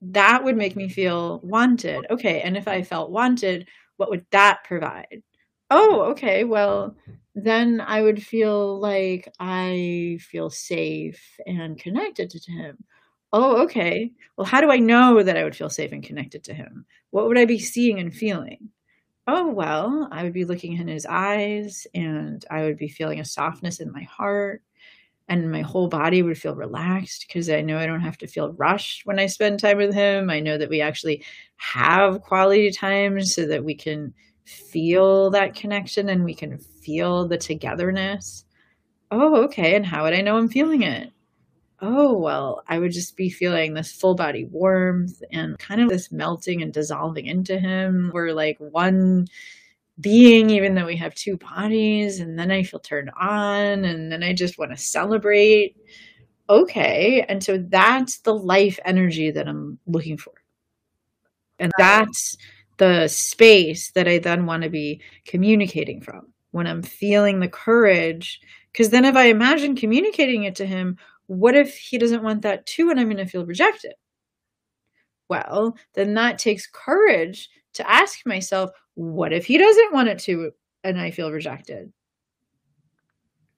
[0.02, 2.06] that would make me feel wanted.
[2.10, 2.42] Okay.
[2.42, 5.24] And if I felt wanted, what would that provide?
[5.72, 6.44] Oh, okay.
[6.44, 6.96] Well,
[7.34, 12.78] then I would feel like I feel safe and connected to him.
[13.34, 14.12] Oh, okay.
[14.38, 16.86] Well, how do I know that I would feel safe and connected to him?
[17.10, 18.70] What would I be seeing and feeling?
[19.28, 23.26] Oh, well, I would be looking in his eyes and I would be feeling a
[23.26, 24.62] softness in my heart
[25.28, 28.54] and my whole body would feel relaxed because I know I don't have to feel
[28.54, 30.30] rushed when I spend time with him.
[30.30, 31.24] I know that we actually
[31.58, 34.14] have quality time so that we can
[34.46, 38.46] feel that connection and we can feel the togetherness.
[39.10, 39.76] Oh, okay.
[39.76, 41.12] And how would I know I'm feeling it?
[41.82, 46.12] Oh, well, I would just be feeling this full body warmth and kind of this
[46.12, 48.12] melting and dissolving into him.
[48.14, 49.28] We're like one
[50.00, 52.20] being, even though we have two bodies.
[52.20, 55.76] And then I feel turned on and then I just want to celebrate.
[56.50, 57.26] Okay.
[57.28, 60.34] And so that's the life energy that I'm looking for.
[61.60, 62.36] And that's
[62.78, 68.42] the space that I then want to be communicating from when I'm feeling the courage.
[68.72, 72.66] Because then, if I imagine communicating it to him, what if he doesn't want that
[72.66, 73.94] too and I'm going to feel rejected?
[75.30, 80.52] Well, then that takes courage to ask myself, what if he doesn't want it to
[80.84, 81.92] and I feel rejected?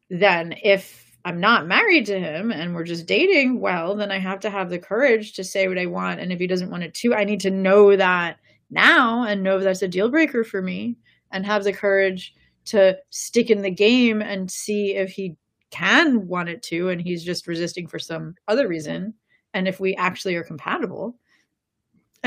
[0.09, 4.39] Then, if I'm not married to him and we're just dating, well, then I have
[4.41, 6.21] to have the courage to say what I want.
[6.21, 8.37] And if he doesn't want it to, I need to know that
[8.69, 10.97] now and know that's a deal breaker for me
[11.31, 12.33] and have the courage
[12.65, 15.35] to stick in the game and see if he
[15.71, 19.13] can want it to and he's just resisting for some other reason
[19.53, 21.17] and if we actually are compatible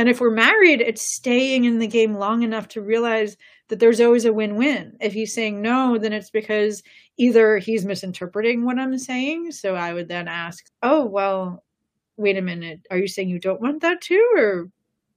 [0.00, 3.36] and if we're married it's staying in the game long enough to realize
[3.68, 6.82] that there's always a win-win if he's saying no then it's because
[7.18, 11.64] either he's misinterpreting what i'm saying so i would then ask oh well
[12.16, 14.70] wait a minute are you saying you don't want that too or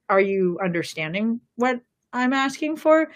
[0.10, 1.82] are you understanding what
[2.14, 3.12] I'm asking for?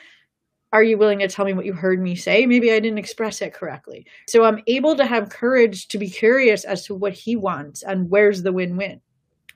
[0.74, 2.46] Are you willing to tell me what you heard me say?
[2.46, 4.06] Maybe I didn't express it correctly.
[4.28, 8.10] So I'm able to have courage to be curious as to what he wants and
[8.10, 9.00] where's the win win.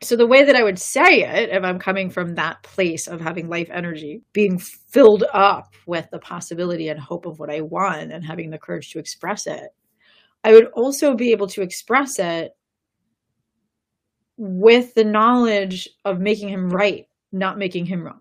[0.03, 3.21] So, the way that I would say it, if I'm coming from that place of
[3.21, 8.11] having life energy, being filled up with the possibility and hope of what I want
[8.11, 9.69] and having the courage to express it,
[10.43, 12.51] I would also be able to express it
[14.37, 18.19] with the knowledge of making him right not making him wrong.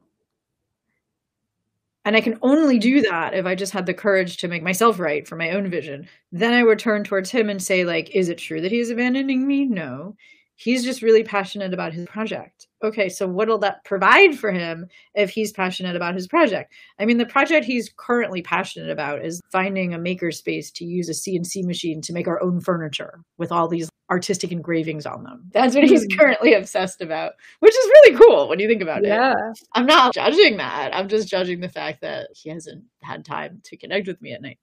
[2.04, 4.98] And I can only do that if I just had the courage to make myself
[4.98, 6.08] right for my own vision.
[6.32, 9.46] Then I would turn towards him and say, like, is it true that he's abandoning
[9.46, 9.66] me?
[9.66, 10.14] No
[10.60, 12.66] he's just really passionate about his project.
[12.84, 16.74] Okay, so what'll that provide for him if he's passionate about his project?
[16.98, 21.12] I mean, the project he's currently passionate about is finding a makerspace to use a
[21.12, 25.44] CNC machine to make our own furniture with all these artistic engravings on them.
[25.52, 26.18] That's what he's hmm.
[26.18, 29.32] currently obsessed about, which is really cool when you think about yeah.
[29.32, 29.58] it.
[29.72, 30.94] I'm not judging that.
[30.94, 34.42] I'm just judging the fact that he hasn't had time to connect with me at
[34.42, 34.58] night.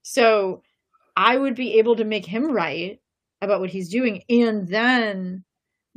[0.00, 0.62] So
[1.14, 3.00] I would be able to make him right
[3.42, 5.44] about what he's doing and then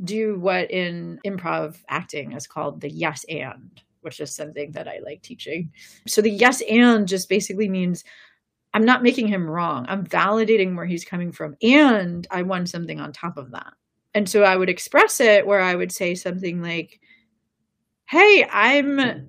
[0.04, 4.98] do what in improv acting is called the yes and which is something that i
[5.04, 5.72] like teaching.
[6.06, 8.04] So the yes and just basically means
[8.74, 9.86] i'm not making him wrong.
[9.88, 13.72] I'm validating where he's coming from and i want something on top of that.
[14.12, 17.00] And so i would express it where i would say something like
[18.06, 19.28] hey i'm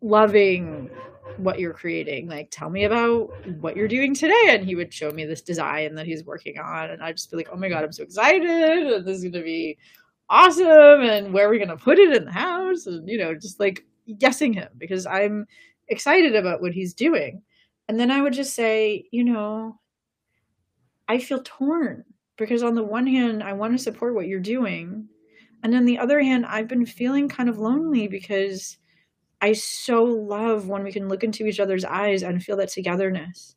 [0.00, 0.90] loving
[1.36, 2.28] what you're creating.
[2.28, 4.48] Like, tell me about what you're doing today.
[4.48, 6.90] And he would show me this design that he's working on.
[6.90, 8.48] And I'd just be like, oh my God, I'm so excited.
[8.48, 9.76] And this is going to be
[10.28, 10.66] awesome.
[11.02, 12.86] And where are we going to put it in the house?
[12.86, 13.84] And, you know, just like
[14.18, 15.46] guessing him because I'm
[15.88, 17.42] excited about what he's doing.
[17.88, 19.78] And then I would just say, you know,
[21.08, 22.04] I feel torn
[22.36, 25.08] because on the one hand, I want to support what you're doing.
[25.62, 28.78] And on the other hand, I've been feeling kind of lonely because
[29.44, 33.54] I so love when we can look into each other's eyes and feel that togetherness.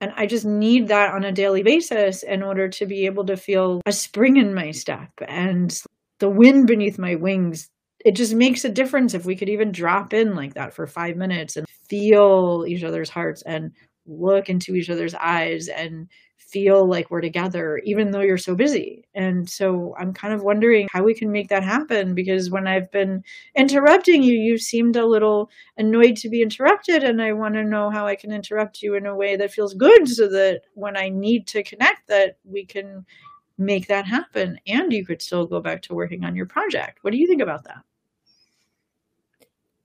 [0.00, 3.36] And I just need that on a daily basis in order to be able to
[3.36, 5.72] feel a spring in my step and
[6.18, 7.70] the wind beneath my wings.
[8.04, 11.16] It just makes a difference if we could even drop in like that for five
[11.16, 13.70] minutes and feel each other's hearts and
[14.04, 16.08] look into each other's eyes and
[16.46, 19.04] feel like we're together, even though you're so busy.
[19.14, 22.90] And so I'm kind of wondering how we can make that happen because when I've
[22.90, 23.24] been
[23.56, 27.02] interrupting you, you seemed a little annoyed to be interrupted.
[27.02, 29.74] And I want to know how I can interrupt you in a way that feels
[29.74, 33.04] good so that when I need to connect, that we can
[33.58, 36.98] make that happen and you could still go back to working on your project.
[37.02, 37.82] What do you think about that?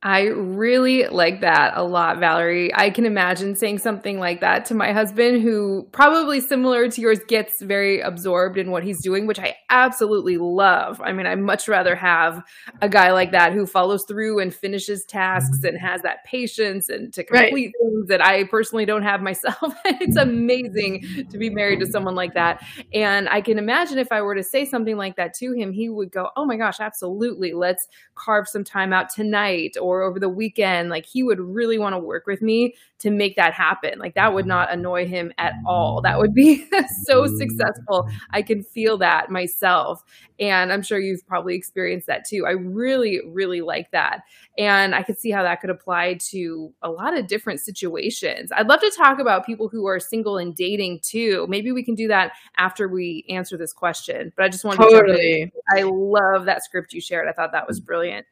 [0.04, 2.74] I really like that a lot, Valerie.
[2.74, 7.20] I can imagine saying something like that to my husband, who probably similar to yours
[7.28, 11.00] gets very absorbed in what he's doing, which I absolutely love.
[11.02, 12.44] I mean, I much rather have
[12.82, 17.14] a guy like that who follows through and finishes tasks and has that patience and
[17.14, 17.74] to complete right.
[17.80, 19.76] things that I personally don't have myself.
[19.86, 22.66] it's amazing to be married to someone like that.
[22.92, 25.90] And I can imagine if I were to say something like that to him, he
[25.90, 27.54] would go, Oh my gosh, absolutely.
[27.54, 31.78] Let's carve some time out tonight or or over the weekend, like he would really
[31.78, 33.98] want to work with me to make that happen.
[34.00, 36.02] Like that would not annoy him at all.
[36.02, 36.66] That would be
[37.04, 37.38] so mm.
[37.38, 38.08] successful.
[38.30, 40.04] I can feel that myself.
[40.40, 42.46] And I'm sure you've probably experienced that too.
[42.48, 44.22] I really, really like that.
[44.58, 48.52] And I could see how that could apply to a lot of different situations.
[48.56, 51.46] I'd love to talk about people who are single and dating too.
[51.50, 54.32] Maybe we can do that after we answer this question.
[54.36, 55.52] But I just wanted totally.
[55.54, 57.28] to I love that script you shared.
[57.28, 58.26] I thought that was brilliant.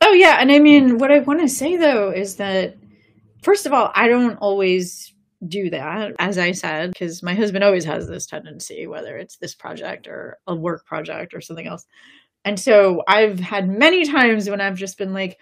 [0.00, 2.76] Oh yeah, and I mean, what I want to say though is that
[3.42, 5.12] first of all, I don't always
[5.46, 9.54] do that, as I said, because my husband always has this tendency, whether it's this
[9.54, 11.86] project or a work project or something else.
[12.44, 15.38] And so I've had many times when I've just been like,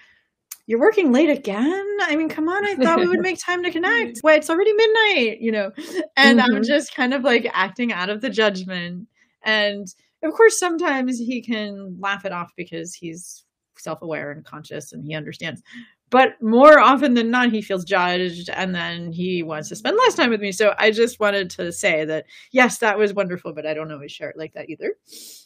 [0.66, 1.86] you're working late again?
[2.02, 4.20] I mean, come on, I thought we would make time to connect.
[4.24, 5.70] Wait, it's already midnight, you know?
[6.16, 6.56] And mm-hmm.
[6.56, 9.06] I'm just kind of like acting out of the judgment.
[9.42, 9.86] And
[10.22, 13.43] of course, sometimes he can laugh it off because he's
[13.78, 15.62] self-aware and conscious and he understands.
[16.10, 20.14] But more often than not he feels judged and then he wants to spend less
[20.14, 20.52] time with me.
[20.52, 24.12] So i just wanted to say that yes that was wonderful but i don't always
[24.12, 24.94] share it like that either.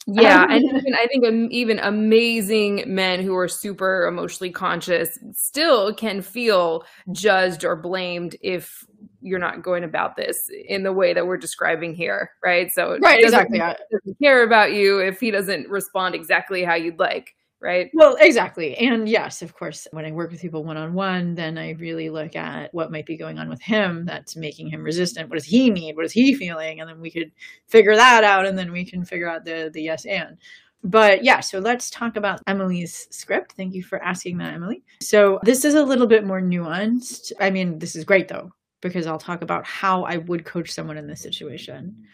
[0.05, 5.93] Yeah um, and even, i think even amazing men who are super emotionally conscious still
[5.93, 8.85] can feel judged or blamed if
[9.21, 12.71] you're not going about this in the way that we're describing here right?
[12.71, 17.35] So right exactly doesn't care about you if he doesn't respond exactly how you'd like
[17.61, 17.89] right?
[17.93, 18.77] Well, exactly.
[18.77, 22.09] And yes, of course, when I work with people one on one, then I really
[22.09, 25.29] look at what might be going on with him that's making him resistant.
[25.29, 25.95] What does he need?
[25.95, 26.79] What is he feeling?
[26.79, 27.31] And then we could
[27.67, 30.37] figure that out and then we can figure out the the yes and.
[30.81, 33.53] But yeah, so let's talk about Emily's script.
[33.57, 34.81] Thank you for asking that, Emily.
[35.01, 37.33] So this is a little bit more nuanced.
[37.39, 40.97] I mean, this is great though, because I'll talk about how I would coach someone
[40.97, 42.05] in this situation.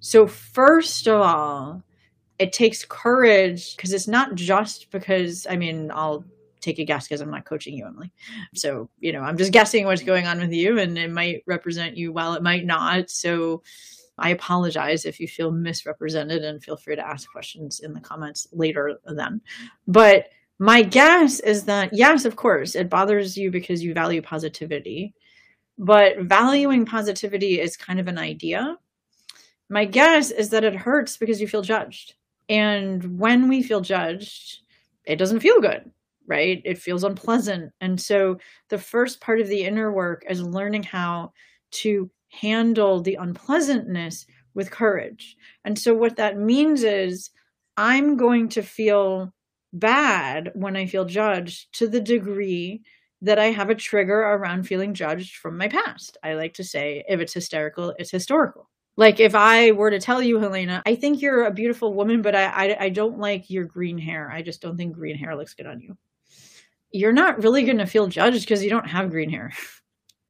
[0.00, 1.82] So, first of all,
[2.38, 6.24] it takes courage because it's not just because I mean I'll
[6.60, 8.10] take a guess because I'm not coaching you, Emily.
[8.54, 11.96] So you know I'm just guessing what's going on with you, and it might represent
[11.96, 13.10] you well, it might not.
[13.10, 13.62] So
[14.18, 18.48] I apologize if you feel misrepresented, and feel free to ask questions in the comments
[18.52, 18.98] later.
[19.04, 19.40] Then,
[19.86, 25.14] but my guess is that yes, of course, it bothers you because you value positivity,
[25.78, 28.76] but valuing positivity is kind of an idea.
[29.70, 32.14] My guess is that it hurts because you feel judged
[32.48, 34.60] and when we feel judged,
[35.04, 35.90] it doesn't feel good,
[36.26, 36.60] right?
[36.64, 37.72] It feels unpleasant.
[37.80, 41.32] And so the first part of the inner work is learning how
[41.72, 45.36] to handle the unpleasantness with courage.
[45.64, 47.30] And so what that means is
[47.76, 49.32] I'm going to feel
[49.72, 52.82] bad when I feel judged to the degree
[53.22, 56.16] that I have a trigger around feeling judged from my past.
[56.22, 58.68] I like to say if it's hysterical, it's historical.
[58.96, 62.34] Like if I were to tell you, Helena, I think you're a beautiful woman, but
[62.34, 64.30] I, I, I don't like your green hair.
[64.30, 65.96] I just don't think green hair looks good on you.
[66.92, 69.52] You're not really going to feel judged because you don't have green hair.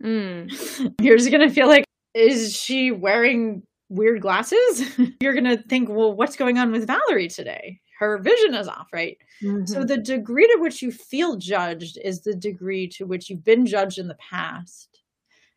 [0.03, 0.93] Mm.
[1.01, 1.85] You're just going to feel like,
[2.15, 4.99] is she wearing weird glasses?
[5.21, 7.81] You're going to think, well, what's going on with Valerie today?
[7.99, 9.17] Her vision is off, right?
[9.43, 9.67] Mm-hmm.
[9.67, 13.65] So the degree to which you feel judged is the degree to which you've been
[13.65, 15.01] judged in the past.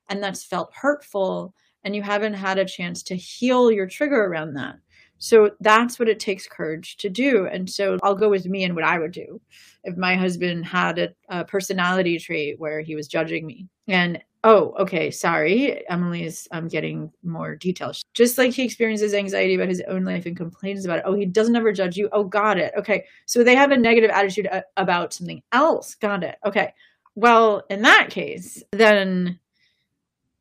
[0.07, 1.53] And that's felt hurtful
[1.87, 4.75] and you haven't had a chance to heal your trigger around that.
[5.19, 7.47] So that's what it takes courage to do.
[7.47, 9.39] And so I'll go with me and what I would do
[9.85, 13.69] if my husband had a, a, personality trait where he was judging me.
[13.87, 15.87] And oh, okay, sorry.
[15.89, 18.03] Emily's I'm um, getting more details.
[18.13, 21.05] Just like he experiences anxiety about his own life and complains about it.
[21.07, 22.09] Oh, he doesn't ever judge you.
[22.11, 22.73] Oh, got it.
[22.77, 23.05] Okay.
[23.27, 25.95] So they have a negative attitude about something else.
[25.95, 26.35] Got it.
[26.45, 26.73] Okay.
[27.15, 29.39] Well, in that case, then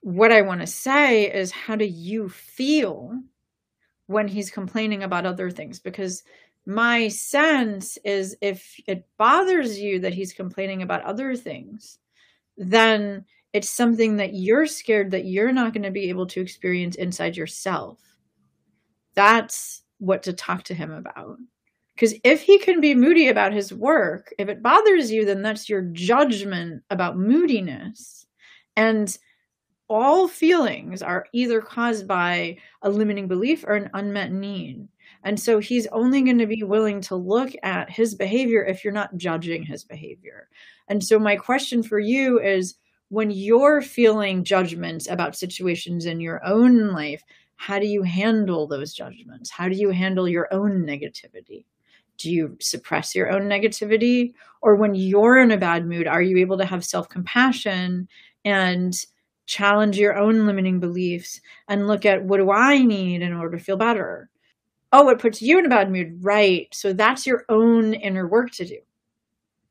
[0.06, 3.20] what I want to say is how do you feel
[4.06, 5.80] when he's complaining about other things?
[5.80, 6.22] Because
[6.64, 11.98] my sense is if it bothers you that he's complaining about other things,
[12.56, 16.94] then it's something that you're scared that you're not going to be able to experience
[16.94, 17.98] inside yourself.
[19.14, 21.36] That's what to talk to him about.
[21.96, 25.68] Because if he can be moody about his work, if it bothers you, then that's
[25.68, 28.24] your judgment about moodiness.
[28.76, 29.18] And
[29.88, 34.88] all feelings are either caused by a limiting belief or an unmet need.
[35.22, 38.92] And so he's only going to be willing to look at his behavior if you're
[38.92, 40.48] not judging his behavior.
[40.88, 42.76] And so, my question for you is
[43.08, 47.22] when you're feeling judgments about situations in your own life,
[47.56, 49.50] how do you handle those judgments?
[49.50, 51.64] How do you handle your own negativity?
[52.18, 54.32] Do you suppress your own negativity?
[54.62, 58.08] Or when you're in a bad mood, are you able to have self compassion
[58.44, 58.94] and
[59.46, 63.64] challenge your own limiting beliefs and look at what do I need in order to
[63.64, 64.28] feel better?
[64.92, 66.18] Oh, it puts you in a bad mood.
[66.22, 66.68] Right.
[66.72, 68.78] So that's your own inner work to do.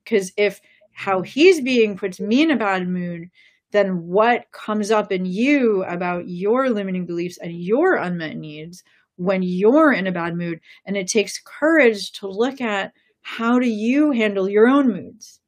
[0.04, 0.62] Because if
[0.92, 3.30] how he's being puts me in a bad mood,
[3.72, 8.84] then what comes up in you about your limiting beliefs and your unmet needs
[9.18, 10.62] when you're in a bad mood?
[10.86, 15.42] And it takes courage to look at how do you handle your own moods?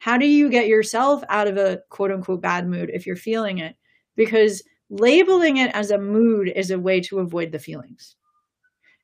[0.00, 3.58] How do you get yourself out of a quote unquote bad mood if you're feeling
[3.58, 3.76] it?
[4.16, 8.16] Because labeling it as a mood is a way to avoid the feelings.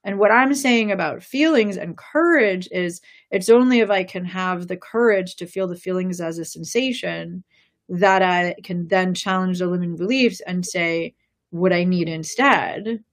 [0.04, 4.68] And what I'm saying about feelings and courage is it's only if I can have
[4.68, 7.44] the courage to feel the feelings as a sensation
[7.90, 11.14] that I can then challenge the limiting beliefs and say
[11.50, 13.04] what I need instead.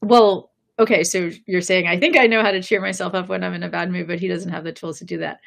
[0.00, 3.44] Well, okay, so you're saying I think I know how to cheer myself up when
[3.44, 5.40] I'm in a bad mood, but he doesn't have the tools to do that.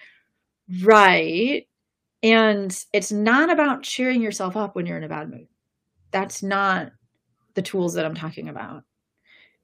[0.83, 1.67] Right.
[2.23, 5.47] And it's not about cheering yourself up when you're in a bad mood.
[6.11, 6.91] That's not
[7.55, 8.83] the tools that I'm talking about.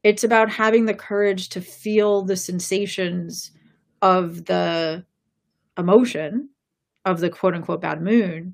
[0.04, 3.52] It's about having the courage to feel the sensations
[4.02, 5.06] of the
[5.78, 6.50] emotion
[7.06, 8.54] of the quote unquote bad mood.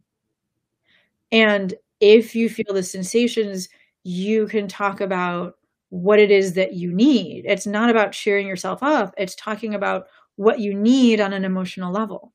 [1.32, 3.70] And if you feel the sensations,
[4.04, 5.56] you can talk about
[5.89, 7.46] what it is that you need.
[7.48, 11.91] It's not about cheering yourself up, it's talking about what you need on an emotional
[11.91, 12.34] level.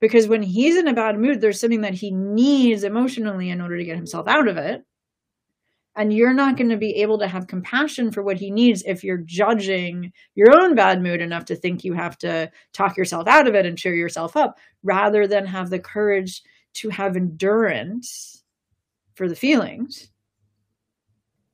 [0.00, 3.76] Because when he's in a bad mood, there's something that he needs emotionally in order
[3.76, 4.82] to get himself out of it.
[5.96, 9.04] And you're not going to be able to have compassion for what he needs if
[9.04, 13.48] you're judging your own bad mood enough to think you have to talk yourself out
[13.48, 16.42] of it and cheer yourself up, rather than have the courage
[16.74, 18.44] to have endurance
[19.14, 20.10] for the feelings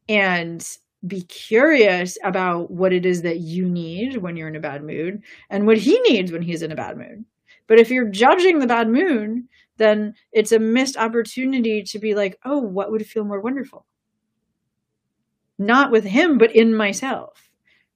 [0.08, 0.76] and
[1.06, 5.22] be curious about what it is that you need when you're in a bad mood
[5.50, 7.24] and what he needs when he's in a bad mood.
[7.66, 9.42] But if you're judging the bad mood,
[9.76, 13.84] then it's a missed opportunity to be like, oh, what would feel more wonderful?
[15.58, 17.50] Not with him, but in myself.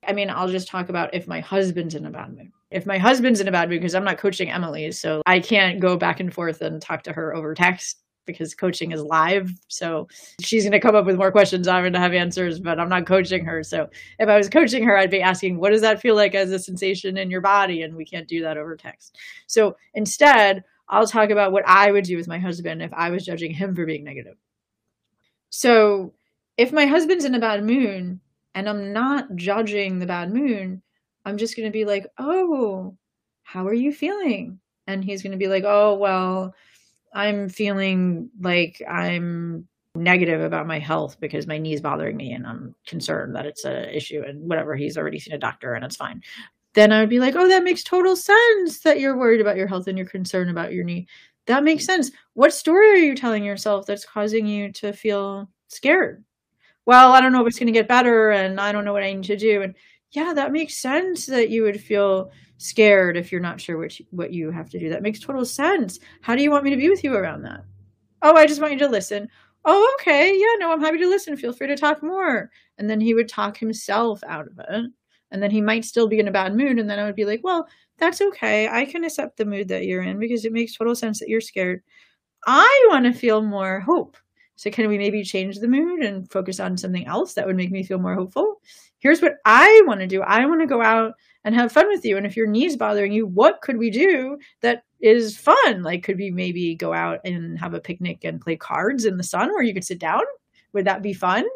[0.07, 2.51] I mean, I'll just talk about if my husband's in a bad mood.
[2.71, 5.81] If my husband's in a bad mood, because I'm not coaching Emily, so I can't
[5.81, 8.03] go back and forth and talk to her over text
[8.33, 9.51] because coaching is live.
[9.69, 10.09] So
[10.41, 11.69] she's going to come up with more questions.
[11.69, 13.63] I'm going to have answers, but I'm not coaching her.
[13.63, 16.51] So if I was coaching her, I'd be asking, what does that feel like as
[16.51, 17.83] a sensation in your body?
[17.83, 19.17] And we can't do that over text.
[19.47, 23.25] So instead, I'll talk about what I would do with my husband if I was
[23.25, 24.37] judging him for being negative.
[25.51, 26.15] So
[26.57, 28.19] if my husband's in a bad mood
[28.55, 30.81] and I'm not judging the bad mood,
[31.25, 32.97] I'm just going to be like, oh,
[33.43, 34.61] how are you feeling?
[34.87, 36.55] And he's going to be like, oh, well,
[37.13, 42.75] I'm feeling like I'm negative about my health because my knee's bothering me and I'm
[42.87, 46.23] concerned that it's an issue and whatever, he's already seen a doctor and it's fine.
[46.75, 49.67] Then I would be like, oh, that makes total sense that you're worried about your
[49.67, 51.09] health and you're concerned about your knee.
[51.47, 52.13] That makes sense.
[52.35, 56.25] What story are you telling yourself that's causing you to feel scared?
[56.87, 59.03] Well, I don't know if it's going to get better and I don't know what
[59.03, 59.63] I need to do.
[59.63, 59.75] And
[60.13, 62.31] yeah, that makes sense that you would feel
[62.61, 64.91] scared if you're not sure which what you have to do.
[64.91, 65.99] That makes total sense.
[66.21, 67.65] How do you want me to be with you around that?
[68.23, 69.29] Oh, I just want you to listen.
[69.65, 70.33] Oh, okay.
[70.39, 71.37] Yeah, no, I'm happy to listen.
[71.37, 72.51] Feel free to talk more.
[72.79, 74.91] And then he would talk himself out of it.
[75.31, 76.79] And then he might still be in a bad mood.
[76.79, 77.67] And then I would be like, well,
[77.99, 78.69] that's okay.
[78.69, 81.41] I can accept the mood that you're in because it makes total sense that you're
[81.41, 81.83] scared.
[82.47, 84.17] I want to feel more hope.
[84.57, 87.71] So, can we maybe change the mood and focus on something else that would make
[87.71, 88.61] me feel more hopeful?
[88.99, 91.15] Here's what I want to do I want to go out
[91.45, 92.17] and have fun with you.
[92.17, 95.83] And if your knee's bothering you, what could we do that is fun.
[95.83, 99.23] Like, could we maybe go out and have a picnic and play cards in the
[99.23, 100.23] sun where you could sit down?
[100.73, 101.47] Would that be fun?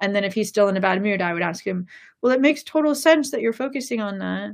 [0.00, 1.86] And then if he's still in a bad mood, I would ask him,
[2.20, 4.52] Well, it makes total sense that you're focusing on that.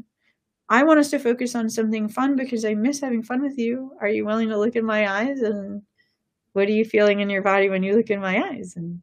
[0.69, 3.93] I want us to focus on something fun because I miss having fun with you.
[4.01, 5.41] Are you willing to look in my eyes?
[5.41, 5.83] And
[6.53, 8.77] what are you feeling in your body when you look in my eyes?
[8.77, 9.01] And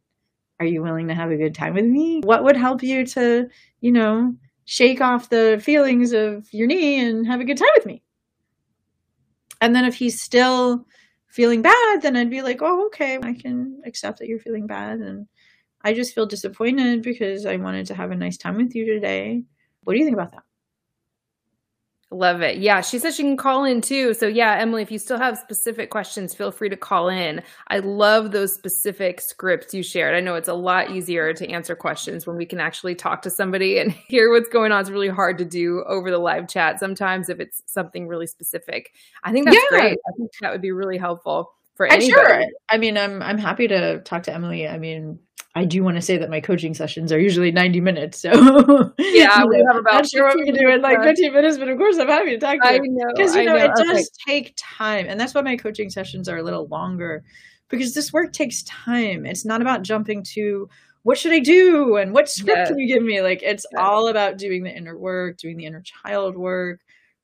[0.59, 2.21] are you willing to have a good time with me?
[2.21, 3.49] What would help you to,
[3.81, 4.35] you know,
[4.65, 8.01] shake off the feelings of your knee and have a good time with me?
[9.61, 10.85] And then if he's still
[11.27, 14.99] feeling bad, then I'd be like, oh, okay, I can accept that you're feeling bad.
[14.99, 15.27] And
[15.81, 19.43] I just feel disappointed because I wanted to have a nice time with you today.
[19.83, 20.43] What do you think about that?
[22.15, 22.59] Love it.
[22.59, 24.13] Yeah, she says she can call in too.
[24.13, 27.41] So, yeah, Emily, if you still have specific questions, feel free to call in.
[27.67, 30.15] I love those specific scripts you shared.
[30.15, 33.29] I know it's a lot easier to answer questions when we can actually talk to
[33.29, 34.79] somebody and hear what's going on.
[34.79, 38.93] It's really hard to do over the live chat sometimes if it's something really specific.
[39.25, 39.77] I think that's yeah.
[39.77, 39.97] great.
[40.07, 42.13] I think that would be really helpful for anybody.
[42.13, 42.45] I'm sure.
[42.69, 44.69] I mean, I'm I'm happy to talk to Emily.
[44.69, 45.19] I mean,
[45.57, 48.19] I do want to say that my coaching sessions are usually 90 minutes.
[48.19, 48.29] So
[48.99, 51.69] yeah, we have about not sure what we can do in like 15 minutes, but
[51.69, 53.07] of course I'm happy to talk to you.
[53.15, 53.93] Because you know, know, it okay.
[53.93, 55.05] does take time.
[55.07, 57.23] And that's why my coaching sessions are a little longer
[57.69, 59.25] because this work takes time.
[59.25, 60.67] It's not about jumping to
[61.03, 62.67] what should I do and what script yes.
[62.67, 63.21] can you give me?
[63.21, 63.81] Like it's yes.
[63.81, 66.81] all about doing the inner work, doing the inner child work,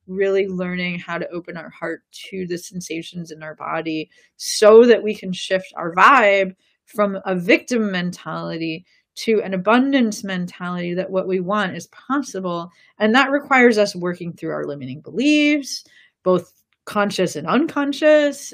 [0.07, 5.03] really learning how to open our heart to the sensations in our body so that
[5.03, 6.55] we can shift our vibe
[6.91, 12.71] from a victim mentality to an abundance mentality that what we want is possible.
[12.97, 15.83] And that requires us working through our limiting beliefs,
[16.23, 16.53] both
[16.85, 18.53] conscious and unconscious,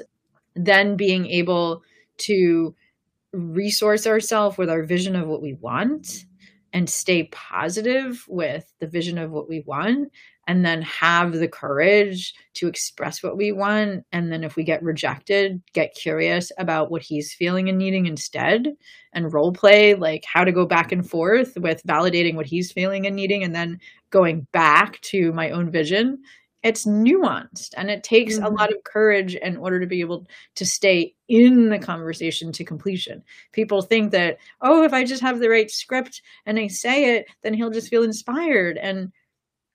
[0.54, 1.82] then being able
[2.18, 2.74] to
[3.32, 6.24] resource ourselves with our vision of what we want
[6.72, 10.10] and stay positive with the vision of what we want
[10.48, 14.82] and then have the courage to express what we want and then if we get
[14.82, 18.66] rejected get curious about what he's feeling and needing instead
[19.12, 23.06] and role play like how to go back and forth with validating what he's feeling
[23.06, 23.78] and needing and then
[24.10, 26.18] going back to my own vision
[26.64, 28.46] it's nuanced and it takes mm-hmm.
[28.46, 30.26] a lot of courage in order to be able
[30.56, 33.22] to stay in the conversation to completion.
[33.52, 37.26] People think that, oh, if I just have the right script and I say it,
[37.42, 38.76] then he'll just feel inspired.
[38.76, 39.12] And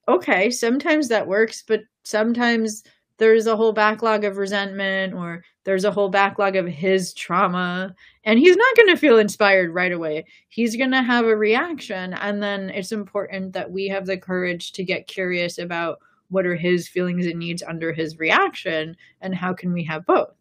[0.07, 2.83] okay, sometimes that works, but sometimes
[3.17, 7.95] there's a whole backlog of resentment or there's a whole backlog of his trauma.
[8.25, 10.25] And he's not going to feel inspired right away.
[10.49, 14.71] He's going to have a reaction and then it's important that we have the courage
[14.73, 15.99] to get curious about
[16.29, 20.33] what are his feelings and needs under his reaction and how can we have both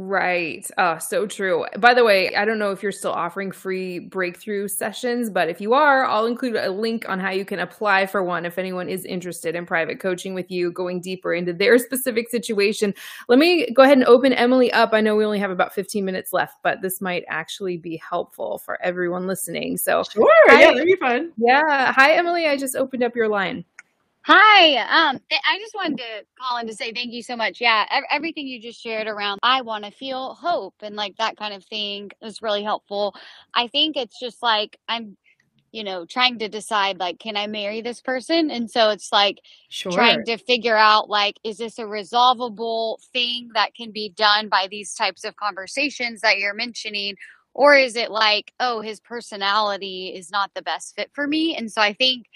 [0.00, 0.64] Right.
[0.78, 1.66] Oh, so true.
[1.76, 5.60] By the way, I don't know if you're still offering free breakthrough sessions, but if
[5.60, 8.88] you are, I'll include a link on how you can apply for one if anyone
[8.88, 12.94] is interested in private coaching with you, going deeper into their specific situation.
[13.28, 14.90] Let me go ahead and open Emily up.
[14.92, 18.58] I know we only have about 15 minutes left, but this might actually be helpful
[18.58, 19.78] for everyone listening.
[19.78, 20.32] So, sure.
[20.46, 21.32] Hi, yeah, that'd be fun.
[21.38, 21.92] Yeah.
[21.92, 22.46] Hi, Emily.
[22.46, 23.64] I just opened up your line.
[24.24, 24.76] Hi.
[24.76, 27.60] Um, I just wanted to call in to say thank you so much.
[27.60, 31.54] Yeah, everything you just shared around I want to feel hope and like that kind
[31.54, 33.14] of thing is really helpful.
[33.54, 35.16] I think it's just like I'm,
[35.72, 38.50] you know, trying to decide like, can I marry this person?
[38.50, 39.38] And so it's like
[39.70, 39.92] sure.
[39.92, 44.68] trying to figure out like, is this a resolvable thing that can be done by
[44.70, 47.16] these types of conversations that you're mentioning?
[47.54, 51.56] Or is it like, oh, his personality is not the best fit for me?
[51.56, 52.26] And so I think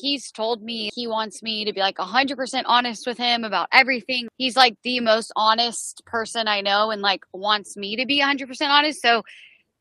[0.00, 4.28] He's told me he wants me to be like 100% honest with him about everything.
[4.36, 8.68] He's like the most honest person I know and like wants me to be 100%
[8.68, 9.02] honest.
[9.02, 9.22] So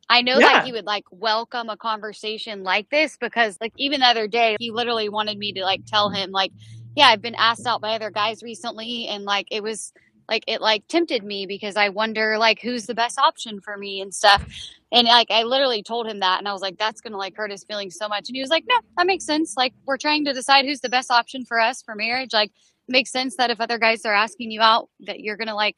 [0.10, 0.48] I know yeah.
[0.48, 4.58] that he would like welcome a conversation like this because like even the other day
[4.60, 6.52] he literally wanted me to like tell him like
[6.96, 9.94] yeah, I've been asked out by other guys recently and like it was
[10.30, 14.00] like it like tempted me because I wonder like who's the best option for me
[14.00, 14.46] and stuff.
[14.92, 17.52] And like I literally told him that and I was like, that's gonna like hurt
[17.52, 18.30] his feelings so much.
[18.30, 19.56] And he was like, No, that makes sense.
[19.58, 22.32] Like we're trying to decide who's the best option for us for marriage.
[22.32, 22.52] Like
[22.88, 25.76] makes sense that if other guys are asking you out that you're gonna like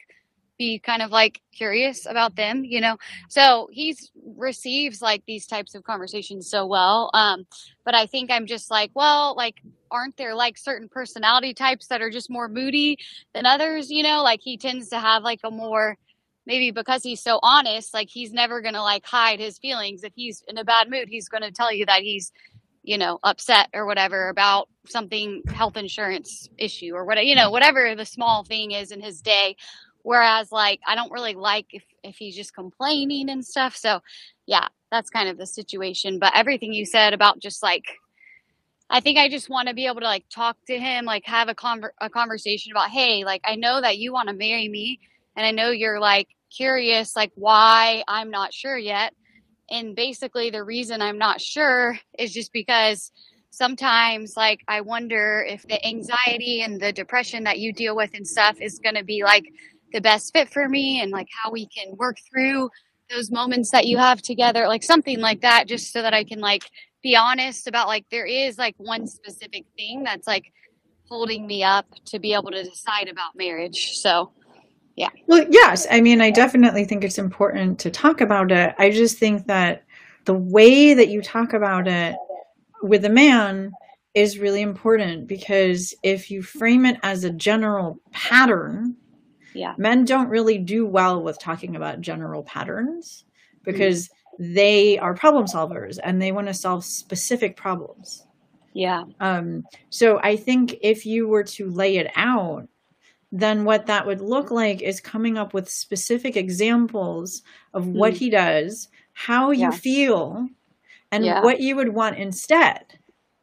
[0.62, 2.96] be kind of like curious about them, you know.
[3.28, 7.10] So he's receives like these types of conversations so well.
[7.14, 7.46] Um,
[7.84, 9.56] but I think I'm just like, well, like,
[9.90, 12.96] aren't there like certain personality types that are just more moody
[13.34, 14.22] than others, you know?
[14.22, 15.98] Like he tends to have like a more
[16.46, 20.04] maybe because he's so honest, like he's never gonna like hide his feelings.
[20.04, 22.32] If he's in a bad mood, he's gonna tell you that he's
[22.84, 27.94] you know upset or whatever about something health insurance issue or whatever you know whatever
[27.94, 29.56] the small thing is in his day
[30.02, 33.76] Whereas like I don't really like if if he's just complaining and stuff.
[33.76, 34.00] So
[34.46, 36.18] yeah, that's kind of the situation.
[36.18, 37.84] But everything you said about just like
[38.90, 41.48] I think I just want to be able to like talk to him, like have
[41.48, 45.00] a conver- a conversation about, hey, like I know that you want to marry me,
[45.34, 49.14] and I know you're like curious, like why I'm not sure yet.
[49.70, 53.10] And basically, the reason I'm not sure is just because
[53.50, 58.26] sometimes, like, I wonder if the anxiety and the depression that you deal with and
[58.26, 59.44] stuff is going to be like
[59.92, 62.70] the best fit for me, and like how we can work through
[63.10, 66.40] those moments that you have together, like something like that, just so that I can
[66.40, 66.64] like
[67.02, 70.52] be honest about like there is like one specific thing that's like
[71.08, 73.98] holding me up to be able to decide about marriage.
[73.98, 74.32] So,
[74.96, 75.10] yeah.
[75.26, 75.86] Well, yes.
[75.90, 78.74] I mean, I definitely think it's important to talk about it.
[78.78, 79.84] I just think that
[80.24, 82.16] the way that you talk about it
[82.82, 83.72] with a man
[84.14, 88.96] is really important because if you frame it as a general pattern,
[89.54, 89.74] yeah.
[89.76, 93.24] Men don't really do well with talking about general patterns
[93.64, 94.54] because mm.
[94.54, 98.26] they are problem solvers and they want to solve specific problems.
[98.74, 99.04] Yeah.
[99.20, 102.68] Um, so I think if you were to lay it out,
[103.30, 107.42] then what that would look like is coming up with specific examples
[107.72, 107.92] of mm.
[107.94, 110.48] what he does, how you feel,
[111.10, 111.42] and yeah.
[111.42, 112.84] what you would want instead.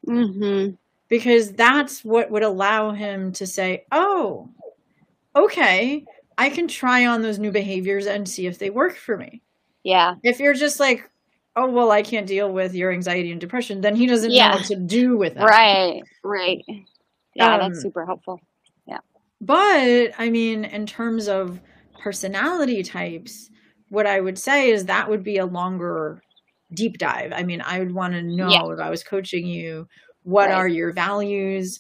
[0.07, 0.75] Mm-hmm.
[1.07, 4.49] Because that's what would allow him to say, oh,
[5.45, 6.05] okay,
[6.37, 9.41] I can try on those new behaviors and see if they work for me.
[9.83, 10.15] Yeah.
[10.23, 11.09] If you're just like,
[11.55, 14.49] oh, well, I can't deal with your anxiety and depression, then he doesn't yeah.
[14.49, 15.43] know what to do with it.
[15.43, 16.63] Right, right.
[17.35, 18.39] Yeah, um, that's super helpful.
[18.87, 18.99] Yeah.
[19.41, 21.59] But I mean, in terms of
[22.01, 23.49] personality types,
[23.89, 26.21] what I would say is that would be a longer
[26.73, 27.33] deep dive.
[27.33, 28.71] I mean, I would want to know yeah.
[28.71, 29.87] if I was coaching you,
[30.23, 30.55] what right.
[30.55, 31.79] are your values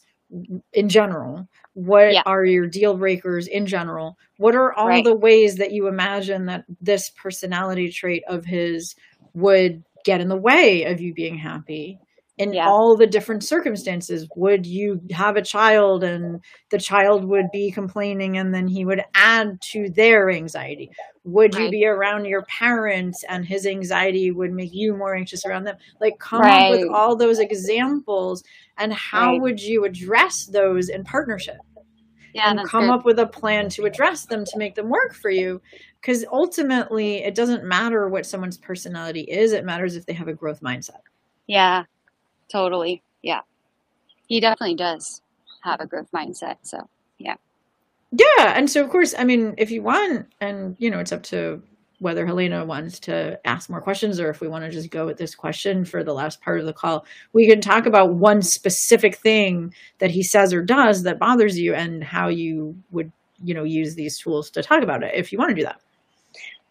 [0.73, 1.47] in general?
[1.79, 2.23] What yeah.
[2.25, 4.17] are your deal breakers in general?
[4.37, 5.03] What are all right.
[5.03, 8.95] the ways that you imagine that this personality trait of his
[9.33, 11.99] would get in the way of you being happy?
[12.39, 12.67] in yeah.
[12.67, 14.25] all the different circumstances.
[14.37, 16.39] Would you have a child and
[16.71, 20.89] the child would be complaining and then he would add to their anxiety?
[21.25, 21.65] Would right.
[21.65, 25.75] you be around your parents and his anxiety would make you more anxious around them?
[25.99, 26.71] Like, come right.
[26.71, 28.41] up with all those examples
[28.77, 29.41] and how right.
[29.41, 31.57] would you address those in partnership?
[32.33, 32.91] Yeah, and come good.
[32.91, 35.61] up with a plan to address them to make them work for you.
[35.99, 40.33] Because ultimately, it doesn't matter what someone's personality is, it matters if they have a
[40.33, 41.01] growth mindset.
[41.47, 41.83] Yeah,
[42.49, 43.03] Totally.
[43.21, 43.41] Yeah.
[44.27, 45.21] He definitely does
[45.63, 46.57] have a growth mindset.
[46.63, 47.35] So, yeah.
[48.11, 48.53] Yeah.
[48.55, 51.61] And so, of course, I mean, if you want, and, you know, it's up to
[51.99, 55.17] whether Helena wants to ask more questions or if we want to just go with
[55.17, 59.15] this question for the last part of the call, we can talk about one specific
[59.17, 63.11] thing that he says or does that bothers you and how you would,
[63.43, 65.79] you know, use these tools to talk about it if you want to do that.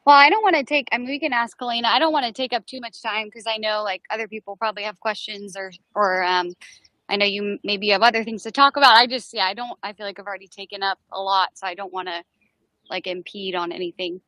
[0.09, 0.89] Well, I don't want to take.
[0.91, 1.89] I mean, we can ask Helena.
[1.89, 4.57] I don't want to take up too much time because I know like other people
[4.57, 6.55] probably have questions or or um,
[7.11, 8.95] I know you maybe have other things to talk about.
[8.95, 9.79] I just yeah, I don't.
[9.83, 12.23] I feel like I've already taken up a lot, so I don't want to
[12.89, 14.23] like impede on anything.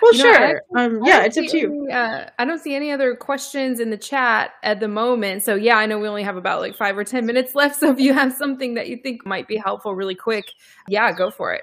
[0.00, 0.54] Well, you sure.
[0.54, 1.84] Know, I, um, yeah, it's up to you.
[1.84, 5.42] Any, uh, I don't see any other questions in the chat at the moment.
[5.42, 7.76] So, yeah, I know we only have about like five or 10 minutes left.
[7.76, 10.46] So, if you have something that you think might be helpful really quick,
[10.88, 11.62] yeah, go for it.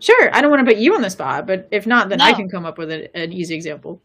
[0.00, 2.24] Sure, I don't want to put you on the spot, but if not, then no.
[2.24, 4.00] I can come up with a, an easy example.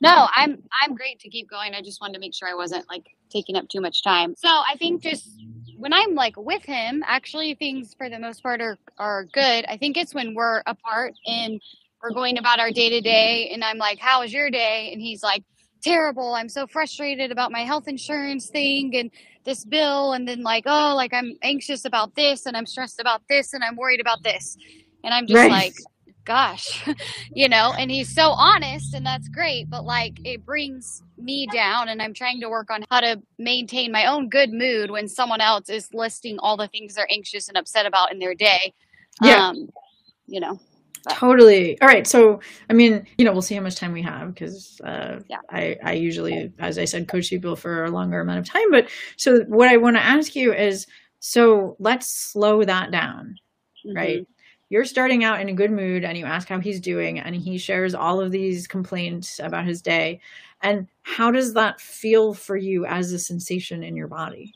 [0.00, 1.74] No, I'm I'm great to keep going.
[1.74, 4.34] I just wanted to make sure I wasn't like taking up too much time.
[4.36, 5.28] So I think just
[5.76, 9.64] when I'm like with him, actually things for the most part are are good.
[9.66, 11.60] I think it's when we're apart and
[12.04, 15.00] we're going about our day to day, and I'm like, "How was your day?" And
[15.00, 15.42] he's like,
[15.82, 16.34] "Terrible.
[16.34, 19.10] I'm so frustrated about my health insurance thing and
[19.44, 23.22] this bill, and then like, oh, like I'm anxious about this, and I'm stressed about
[23.30, 24.56] this, and I'm worried about this."
[25.02, 25.50] And I'm just right.
[25.50, 25.74] like,
[26.24, 26.86] gosh,
[27.34, 31.88] you know, and he's so honest and that's great, but like it brings me down
[31.88, 35.42] and I'm trying to work on how to maintain my own good mood when someone
[35.42, 38.72] else is listing all the things they're anxious and upset about in their day.
[39.22, 39.48] Yeah.
[39.48, 39.68] Um,
[40.26, 40.58] you know.
[41.04, 41.14] But.
[41.14, 41.80] Totally.
[41.80, 42.06] All right.
[42.06, 42.40] So,
[42.70, 45.38] I mean, you know, we'll see how much time we have because uh, yeah.
[45.50, 48.70] I, I usually, as I said, coach people for a longer amount of time.
[48.70, 50.86] But so, what I want to ask you is
[51.20, 53.36] so let's slow that down,
[53.86, 53.96] mm-hmm.
[53.96, 54.26] right?
[54.74, 57.58] you're starting out in a good mood and you ask how he's doing and he
[57.58, 60.20] shares all of these complaints about his day
[60.62, 64.52] and how does that feel for you as a sensation in your body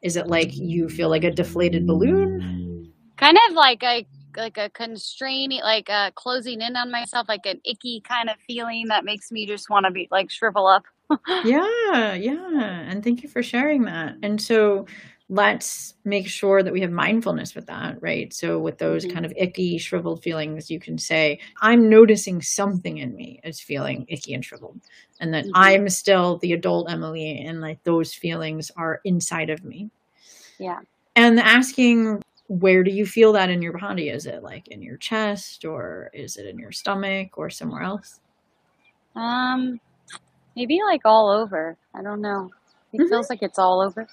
[0.00, 4.70] is it like you feel like a deflated balloon kind of like a like a
[4.70, 9.30] constraining like a closing in on myself like an icky kind of feeling that makes
[9.32, 10.84] me just want to be like shrivel up
[11.44, 14.86] yeah yeah and thank you for sharing that and so
[15.30, 18.32] let's make sure that we have mindfulness with that, right?
[18.32, 19.12] So, with those Mhm.
[19.12, 24.06] kind of icky, shriveled feelings, you can say, I'm noticing something in me is feeling
[24.08, 24.80] icky and shriveled,
[25.20, 25.50] and that Mhm.
[25.54, 29.90] I'm still the adult Emily, and like those feelings are inside of me.
[30.58, 30.80] Yeah.
[31.14, 34.08] And asking, where do you feel that in your body?
[34.08, 38.20] Is it like in your chest, or is it in your stomach, or somewhere else?
[39.14, 39.80] Um,
[40.56, 41.76] maybe like all over.
[41.94, 42.50] I don't know.
[42.92, 43.08] It Mhm.
[43.08, 44.08] feels like it's all over.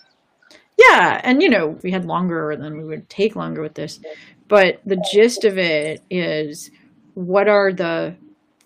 [0.77, 3.99] Yeah, and you know, we had longer, then we would take longer with this.
[4.47, 6.69] But the gist of it is
[7.13, 8.15] what are the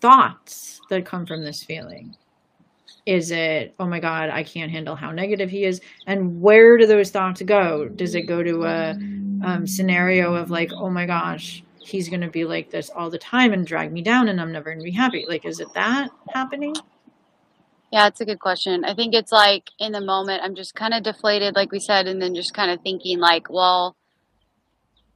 [0.00, 2.16] thoughts that come from this feeling?
[3.06, 5.80] Is it, oh my God, I can't handle how negative he is?
[6.06, 7.88] And where do those thoughts go?
[7.88, 8.90] Does it go to a
[9.42, 13.18] um, scenario of like, oh my gosh, he's going to be like this all the
[13.18, 15.26] time and drag me down and I'm never going to be happy?
[15.28, 16.74] Like, is it that happening?
[17.92, 18.84] Yeah, it's a good question.
[18.84, 22.06] I think it's like in the moment, I'm just kind of deflated, like we said,
[22.06, 23.96] and then just kind of thinking, like, well,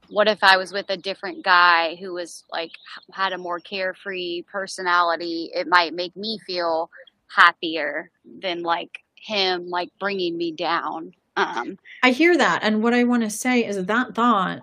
[0.09, 2.73] what if I was with a different guy who was like
[3.13, 5.51] had a more carefree personality?
[5.55, 6.91] It might make me feel
[7.29, 11.13] happier than like him, like bringing me down.
[11.37, 12.61] Um, I hear that.
[12.63, 14.63] And what I want to say is that thought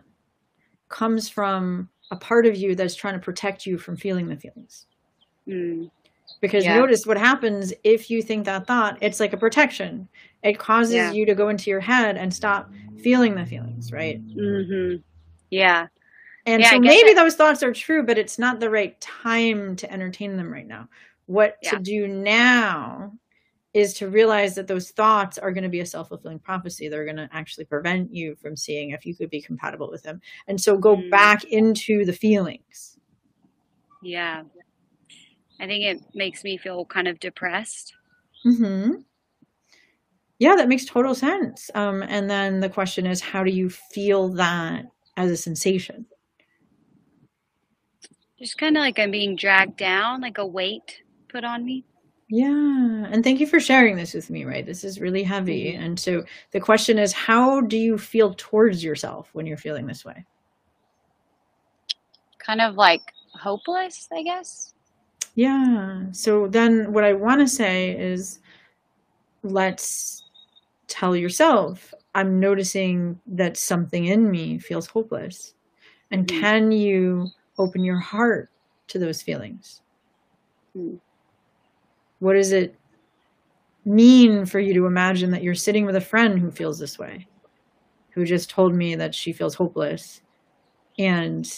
[0.89, 4.87] comes from a part of you that's trying to protect you from feeling the feelings.
[5.47, 5.89] mm,
[6.41, 6.79] Because Yeah.
[6.79, 10.07] notice what happens if you think that thought, it's like a protection.
[10.43, 11.11] It causes Yeah.
[11.13, 14.21] you to go into your head and stop feeling the feelings, right?
[14.35, 15.01] Mm-hmm.
[15.49, 15.87] Yeah.
[16.45, 19.75] And Yeah, so maybe it- those thoughts are true, but it's not the right time
[19.77, 20.89] to entertain them right now.
[21.31, 23.13] What to do now
[23.73, 26.89] is to realize that those thoughts are going to be a self fulfilling prophecy.
[26.89, 30.19] They're going to actually prevent you from seeing if you could be compatible with them.
[30.47, 31.09] And so go Mm.
[31.09, 32.97] back into the feelings.
[34.03, 34.43] Yeah.
[35.59, 37.93] I think it makes me feel kind of depressed.
[38.43, 38.91] hmm
[40.39, 41.69] Yeah, that makes total sense.
[41.75, 46.07] Um, and then the question is, how do you feel that as a sensation?
[48.39, 51.83] Just kind of like I'm being dragged down, like a weight put on me.
[52.29, 54.65] Yeah, and thank you for sharing this with me, right?
[54.65, 55.73] This is really heavy.
[55.73, 55.79] Mhm.
[55.79, 60.05] And so the question is, how do you feel towards yourself when you're feeling this
[60.05, 60.25] way?
[62.39, 63.01] Kind of like
[63.33, 64.73] hopeless, I guess.
[65.35, 66.05] Yeah.
[66.11, 68.39] So then what I want to say is
[69.43, 70.23] let's
[70.87, 75.53] tell yourself, I'm noticing that something in me feels hopeless.
[76.11, 76.39] And Mhm.
[76.39, 77.27] can you
[77.57, 78.49] open your heart
[78.87, 79.81] to those feelings?
[80.73, 80.95] Hmm.
[82.21, 82.75] What does it
[83.83, 87.27] mean for you to imagine that you're sitting with a friend who feels this way,
[88.11, 90.21] who just told me that she feels hopeless?
[90.99, 91.51] And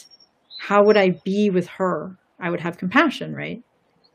[0.57, 2.17] how would I be with her?
[2.39, 3.61] I would have compassion, right?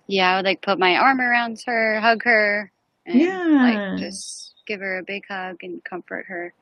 [0.07, 2.73] Yeah, I would like put my arm around her, hug her,
[3.05, 3.61] and Yeah.
[3.61, 6.55] like just give her a big hug and comfort her.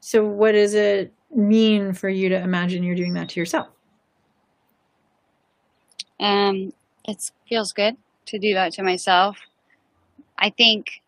[0.00, 3.68] So, what does it mean for you to imagine you're doing that to yourself?
[6.18, 6.72] Um,
[7.06, 7.96] it feels good
[8.28, 9.38] to do that to myself.
[10.38, 11.02] I think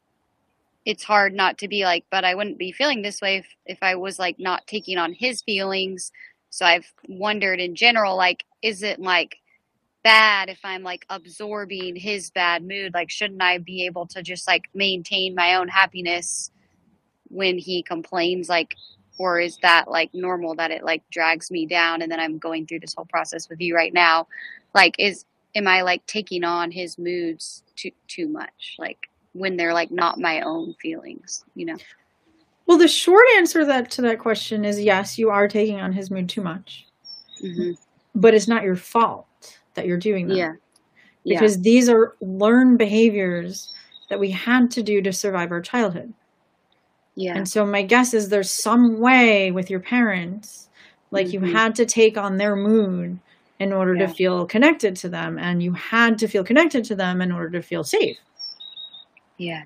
[0.84, 3.78] it's hard not to be like, but I wouldn't be feeling this way if, if
[3.82, 6.10] I was like not taking on his feelings.
[6.48, 9.36] So I've wondered in general, like, is it like
[10.02, 12.94] bad if I'm like absorbing his bad mood?
[12.94, 16.50] Like, shouldn't I be able to just like maintain my own happiness
[17.28, 18.48] when he complains?
[18.48, 18.74] Like,
[19.18, 22.66] or is that like normal that it like drags me down and then I'm going
[22.66, 24.28] through this whole process with you right now?
[24.74, 25.24] Like, is
[25.54, 28.76] am I like taking on his moods too too much?
[28.78, 28.98] Like
[29.32, 31.76] when they're like not my own feelings, you know?
[32.66, 36.10] Well, the short answer that to that question is yes, you are taking on his
[36.10, 36.86] mood too much,
[37.40, 37.72] hmm
[38.12, 39.26] but it's not your fault
[39.74, 40.36] that you're doing that.
[40.36, 40.52] Yeah.
[41.22, 41.38] Yeah.
[41.38, 43.72] Because these are learned behaviors
[44.08, 46.12] that we had to do to survive our childhood.
[47.14, 47.36] Yeah.
[47.36, 50.68] And so my guess is there's some way with your parents,
[51.12, 51.52] like you Mhm.
[51.52, 53.20] had to take on their mood
[53.60, 54.06] in order Yeah.
[54.06, 57.50] to feel connected to them, and you had to feel connected to them in order
[57.50, 58.18] to feel safe.
[59.38, 59.64] Yeah.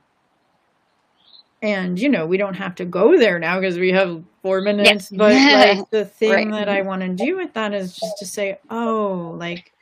[1.63, 5.11] And you know, we don't have to go there now because we have four minutes.
[5.17, 6.51] But like the thing Right.
[6.51, 9.73] that I want to do with that is just to say, oh, like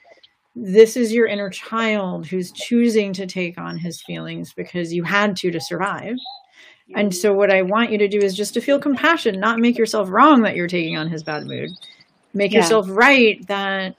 [0.54, 5.34] this is your inner child who's choosing to take on his feelings because you had
[5.38, 6.16] to to survive.
[6.94, 9.78] And so what I want you to do is just to feel compassion, not make
[9.78, 11.70] yourself wrong that you're taking on his bad mood.
[12.34, 12.58] Make Yeah.
[12.58, 13.96] yourself right that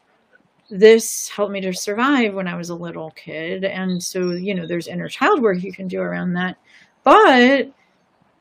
[0.74, 3.64] this helped me to survive when I was a little kid.
[3.64, 6.58] And so, you know, there's inner child work you can do around that.
[7.04, 7.72] But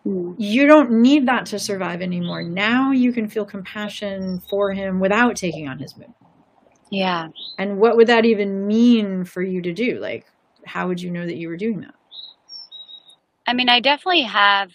[0.04, 2.42] you don't need that to survive anymore.
[2.42, 6.12] Now you can feel compassion for him without taking on his mood.
[6.90, 7.28] Yeah.
[7.58, 9.98] And what would that even mean for you to do?
[10.00, 10.26] Like,
[10.64, 11.94] how would you know that you were doing that?
[13.46, 14.70] I mean, I definitely have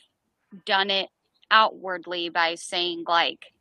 [0.65, 1.09] done it
[1.49, 3.51] outwardly by saying like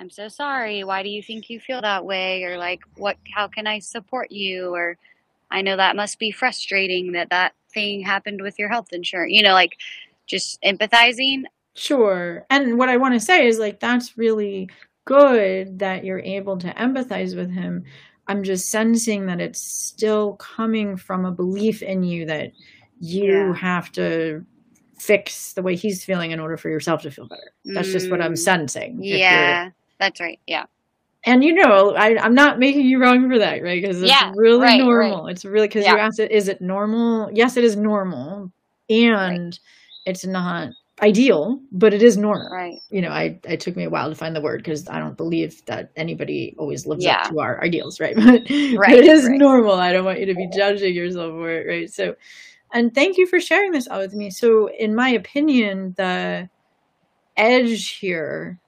[0.00, 3.46] i'm so sorry why do you think you feel that way or like what how
[3.46, 4.96] can i support you or
[5.50, 9.42] i know that must be frustrating that that thing happened with your health insurance you
[9.42, 9.76] know like
[10.26, 11.42] just empathizing
[11.76, 12.44] Sure.
[12.50, 14.68] And what I want to say is like that's really
[15.04, 17.84] good that you're able to empathize with him.
[18.26, 22.52] I'm just sensing that it's still coming from a belief in you that
[23.00, 23.54] you Yeah.
[23.54, 24.44] have to
[24.98, 27.52] fix the way he's feeling in order for yourself to feel better.
[27.64, 29.02] That's just what I'm Mm, sensing.
[29.02, 29.70] yeah
[30.00, 30.66] that's right yeah
[31.24, 33.82] And you know, I, I'm not making you wrong for that, right?
[33.82, 35.18] Because it's Yeah, really right, right.
[35.18, 35.28] normal.
[35.28, 37.30] It's really because you asked it, is it normal?
[37.32, 38.52] Yes, it is normal.
[38.90, 39.58] And
[40.06, 40.70] it's not
[41.02, 42.50] ideal, but it is normal.
[42.52, 44.98] right you know, I it took me a while to find the word because I
[45.00, 47.16] don't believe that anybody always lives Yeah.
[47.16, 48.16] up to our ideals, right?
[48.16, 48.42] But,
[48.86, 49.40] but Right, it is right.
[49.40, 49.74] normal.
[49.74, 51.90] I don't want you to be judging yourself for it, right?
[51.90, 52.16] So,
[52.72, 54.30] and thank you for sharing this out with me.
[54.30, 56.48] So, in my opinion, the
[57.36, 58.58] edge here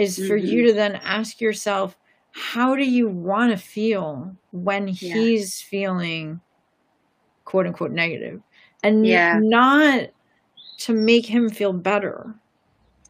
[0.00, 0.46] is for Mm-hmm.
[0.46, 1.96] you to then ask yourself,
[2.32, 5.14] how do you want to feel when Yeah.
[5.22, 6.40] he's feeling
[7.44, 8.40] quote unquote negative?
[8.82, 9.40] And Yeah.
[9.40, 10.08] not
[10.78, 12.34] to make him feel better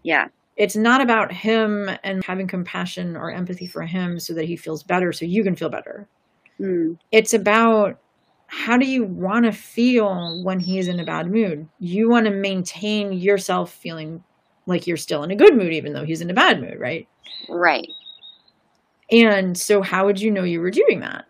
[0.02, 4.56] yeah it's not about him and having compassion or empathy for him so that he
[4.56, 6.08] feels better so you can feel better.
[6.58, 8.00] mm, It's about
[8.46, 11.68] how do you want to feel when he's in a bad mood?
[11.78, 14.24] You want to maintain yourself feeling
[14.70, 17.06] like you're still in a good mood even though he's in a bad mood, right?
[17.48, 17.88] right
[19.10, 21.26] And so how would you know you were doing that?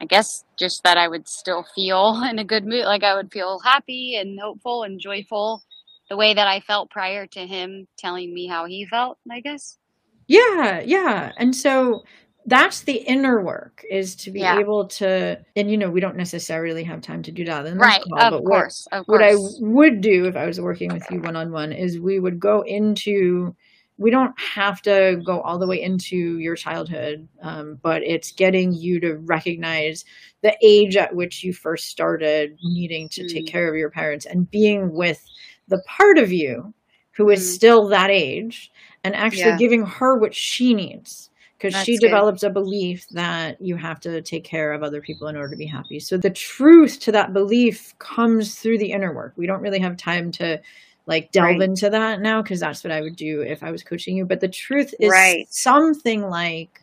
[0.00, 3.30] I guess just that I would still feel in a good mood, like I would
[3.32, 5.62] feel happy and hopeful and joyful
[6.08, 9.78] the way that I felt prior to him telling me how he felt, I guess.
[10.26, 11.32] Yeah, yeah.
[11.36, 12.04] And so
[12.46, 14.58] that's the inner work is to be Yeah.
[14.58, 17.82] able to and you know, we don't necessarily have time to do that in this
[17.86, 21.04] Right, call, of but what- course, what I would do if I was working with
[21.10, 23.54] you one on one is we would go into
[23.98, 28.72] we don't have to go all the way into your childhood, um, but it's getting
[28.72, 30.06] you to recognize
[30.42, 33.48] the age at which you first started needing to take Mm.
[33.52, 35.22] care of your parents and being with
[35.68, 36.72] the part of you
[37.12, 37.54] who is Mm.
[37.54, 38.70] still that age
[39.04, 39.56] and actually Yeah.
[39.58, 41.29] giving her what she needs
[41.60, 42.06] because she good.
[42.06, 45.56] develops a belief that you have to take care of other people in order to
[45.56, 46.00] be happy.
[46.00, 49.34] So the truth to that belief comes through the inner work.
[49.36, 50.60] We don't really have time to
[51.06, 51.60] like delve Right.
[51.60, 54.24] into that now because that's what I would do if I was coaching you.
[54.24, 55.46] But the truth is Right.
[55.50, 56.82] something like,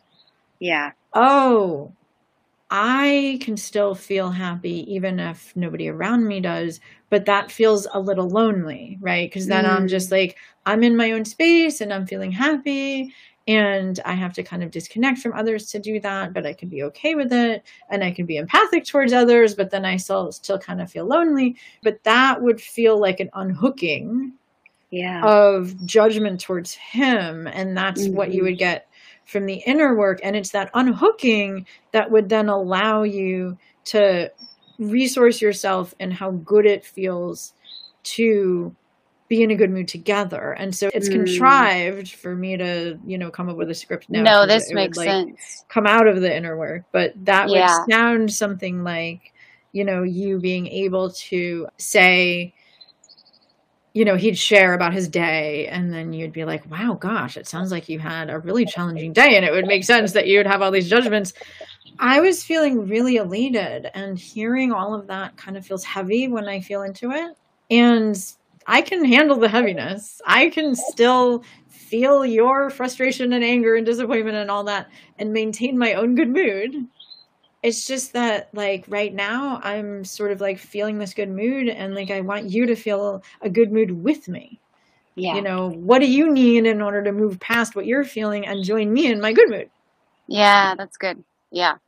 [0.60, 0.92] Yeah.
[1.12, 1.92] oh,
[2.70, 8.00] I can still feel happy even if nobody around me does, but that feels a
[8.00, 9.28] little lonely, right?
[9.28, 9.88] Because then I'm Mm.
[9.88, 13.12] just like, I'm in my own space and I'm feeling happy
[13.48, 16.68] and I have to kind of disconnect from others to do that, but I can
[16.68, 20.30] be okay with it and I can be empathic towards others, but then I still
[20.30, 21.56] still kind of feel lonely.
[21.82, 24.34] But that would feel like an unhooking
[24.90, 25.22] Yeah.
[25.22, 28.46] of judgment towards him and that's what you Mhm.
[28.46, 28.86] would get
[29.26, 34.30] from the inner work and it's that unhooking that would then allow you to
[34.78, 37.52] resource yourself and how good it feels
[38.04, 38.74] to
[39.28, 41.12] be in a good mood together and so it's Mm.
[41.12, 44.74] contrived for me to you know come up with a script now no, this it
[44.74, 45.64] would, makes like, sense.
[45.68, 47.78] come out of the inner work but that Yeah.
[47.86, 49.32] would sound something like
[49.72, 52.54] you know you being able to say
[53.94, 57.46] you know he'd share about his day and then you'd be like wow gosh it
[57.48, 60.38] sounds like you had a really challenging day and it would make sense that you
[60.38, 61.32] would have all these judgments
[61.98, 66.48] i was feeling really elated and hearing all of that kind of feels heavy when
[66.48, 67.36] i feel into it
[67.70, 68.32] and
[68.68, 74.36] i can handle the heaviness i can still feel your frustration and anger and disappointment
[74.36, 74.88] and all that
[75.18, 76.76] and maintain my own good mood
[77.62, 81.94] it's just that like right now i'm sort of like feeling this good mood and
[81.94, 84.60] like i want you to feel a good mood with me
[85.16, 85.34] Yeah.
[85.36, 88.64] you know what do you need in order to move past what you're feeling and
[88.64, 89.70] join me in my good mood
[90.28, 91.24] yeah, that's good.
[91.50, 91.78] Yeah.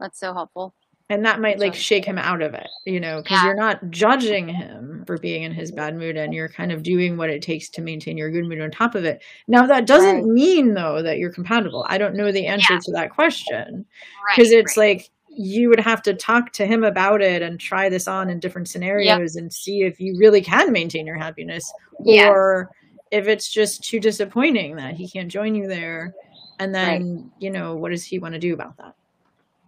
[0.00, 0.74] That's so helpful.
[1.10, 3.46] And that might like shake him out of it you know because Yeah.
[3.46, 7.16] you're not judging him for being in his bad mood and you're kind of doing
[7.16, 10.16] what it takes to maintain your good mood on top of it now that doesn't
[10.16, 10.24] Right.
[10.24, 12.80] mean though that you're compatible i don't know the answer Yeah.
[12.84, 13.86] to that question
[14.26, 14.36] Right.
[14.36, 14.96] because it's right.
[14.98, 18.40] like you would have to talk to him about it and try this on in
[18.40, 21.72] different scenarios and see if you really can maintain your happiness
[22.04, 22.28] Yeah.
[22.28, 22.70] or
[23.10, 26.12] if it's just too disappointing that he can't join you there
[26.58, 28.94] and then you know what does he want to do about that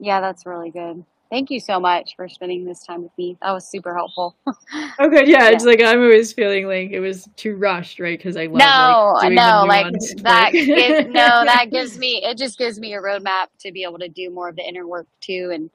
[0.01, 1.05] Yeah, that's really good.
[1.31, 3.39] Thank you so much for spending this time with me.
[3.41, 4.37] That was super helpful.
[4.47, 8.37] oh good yeah, it's like i'm always feeling like it was too rushed right because
[8.37, 10.51] i love no, like, no, like that.
[10.53, 12.22] Gives, no, that gives me.
[12.24, 14.87] It just gives me a roadmap to be able to do more of the inner
[14.87, 15.70] work too, and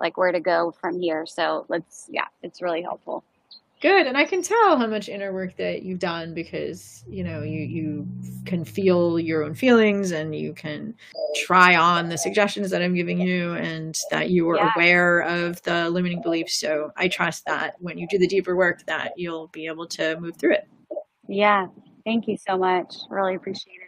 [0.00, 1.26] like where to go from here.
[1.26, 2.08] So let's.
[2.10, 3.24] Yeah, it's really helpful.
[3.86, 4.06] Good.
[4.06, 7.60] And i can tell how much inner work that you've done because you know you
[7.60, 8.08] you
[8.44, 10.94] can feel your own feelings and you can
[11.36, 14.72] try on the suggestions that i'm giving you and that you are yeah.
[14.74, 16.58] aware of the limiting beliefs.
[16.58, 20.18] So i trust that when you do the deeper work that you'll be able to
[20.20, 20.68] move through it.
[21.28, 21.66] Yeah.
[22.04, 22.94] Thank you so much.
[23.10, 23.85] Really appreciate it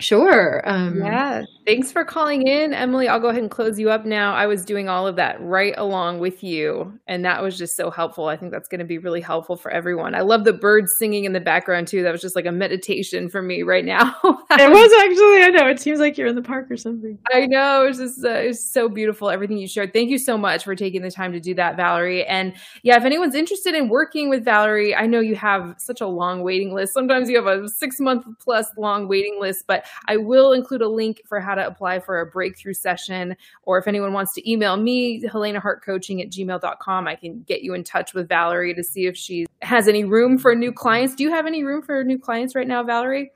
[0.00, 0.62] Sure.
[0.64, 1.42] Um, yeah.
[1.66, 3.08] Thanks for calling in, Emily.
[3.08, 4.32] I'll go ahead and close you up now.
[4.32, 7.90] I was doing all of that right along with you, and that was just so
[7.90, 8.26] helpful.
[8.26, 10.14] I think that's going to be really helpful for everyone.
[10.14, 12.04] I love the birds singing in the background too.
[12.04, 14.14] That was just like a meditation for me right now.
[14.24, 15.42] it was actually.
[15.42, 15.68] I know.
[15.68, 17.18] It seems like you're in the park or something.
[17.32, 17.84] I know.
[17.84, 19.92] It's just uh, it's so beautiful everything you shared.
[19.92, 22.24] Thank you so much for taking the time to do that, Valerie.
[22.24, 26.06] And yeah, if anyone's interested in working with Valerie, I know you have such a
[26.06, 26.94] long waiting list.
[26.94, 30.88] Sometimes you have a six month plus long waiting list, but I will include a
[30.88, 33.36] link for how to apply for a breakthrough session.
[33.62, 37.62] Or if anyone wants to email me, Helena Hart Coaching at gmail.com, I can get
[37.62, 41.14] you in touch with Valerie to see if she has any room for new clients.
[41.14, 43.30] Do you have any room for new clients right now, Valerie?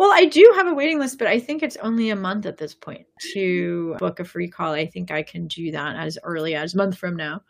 [0.00, 2.56] Well, I do have a waiting list, but I think it's only a month at
[2.56, 4.72] this point to book a free call.
[4.72, 7.42] I think I can do that as early as a month from now.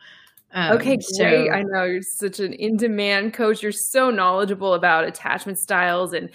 [0.53, 1.05] Um, okay, great.
[1.05, 3.62] So, I know you're such an in demand coach.
[3.62, 6.28] You're so knowledgeable about attachment styles and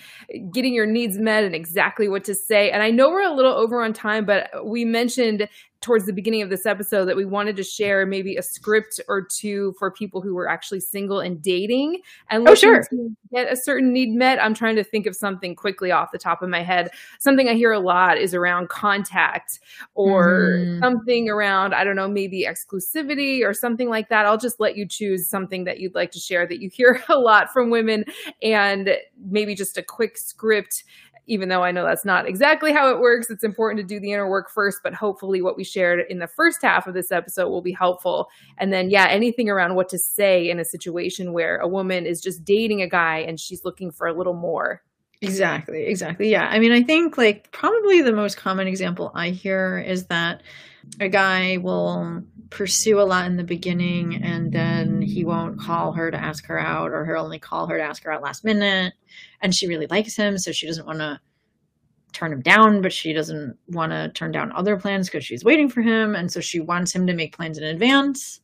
[0.53, 2.72] getting your needs met and exactly what to say.
[2.72, 5.49] And I know we're a little over on time, but we mentioned
[5.86, 9.21] towards the beginning of this episode that we wanted to share maybe a script or
[9.23, 12.83] two for people who were actually single and dating and oh, sure.
[13.31, 14.43] get a certain need met.
[14.43, 16.89] I'm trying to think of something quickly off the top of my head.
[17.19, 19.59] Something I hear a lot is around contact
[19.93, 20.79] or mm.
[20.79, 24.25] something around, I don't know, maybe exclusivity or something like that.
[24.25, 27.19] I'll just let you choose something that you'd like to share that you hear a
[27.19, 28.05] lot from women
[28.41, 28.89] and
[29.23, 30.83] maybe just a quick script
[31.28, 34.11] even though I know that's not exactly how it works, it's important to do the
[34.11, 34.80] inner work first.
[34.84, 38.30] But hopefully, what we shared in the first half of this episode will be helpful.
[38.57, 42.21] And then, yeah, anything around what to say in a situation where a woman is
[42.21, 44.82] just dating a guy and she's looking for a little more.
[45.21, 46.30] Exactly, exactly.
[46.30, 46.47] Yeah.
[46.49, 50.43] I mean, I think like probably the most common example I hear is that
[50.99, 56.11] a guy will pursue a lot in the beginning and then he won't call her
[56.11, 58.93] to ask her out or he'll only call her to ask her out last minute.
[59.41, 61.19] And she really likes him so she doesn't want to
[62.13, 65.69] turn him down but she doesn't want to turn down other plans because she's waiting
[65.69, 66.15] for him.
[66.15, 68.39] And so she wants him to make plans in advance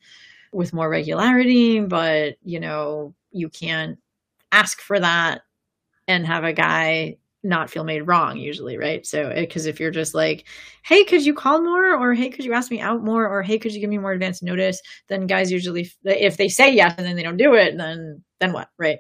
[0.52, 3.98] with more regularity but you know you can't
[4.52, 5.42] ask for that
[6.08, 9.06] and have a guy not feel made wrong usually right?
[9.06, 10.48] So eh, because if you're just like
[10.84, 11.96] hey could you call more?
[11.96, 13.28] Or hey could you ask me out more?
[13.28, 14.82] Or hey could you give me more advance notice?
[15.08, 18.54] Then guys usually if they say yes and then they don't do it then then
[18.54, 19.00] what right?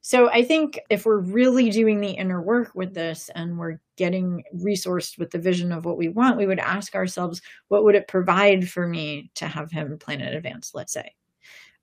[0.00, 4.42] So i think if we're really doing the inner work with this and we're getting
[4.56, 8.08] resourced with the vision of what we want we would ask ourselves what would it
[8.08, 11.10] provide for me to have him plan in advance let's say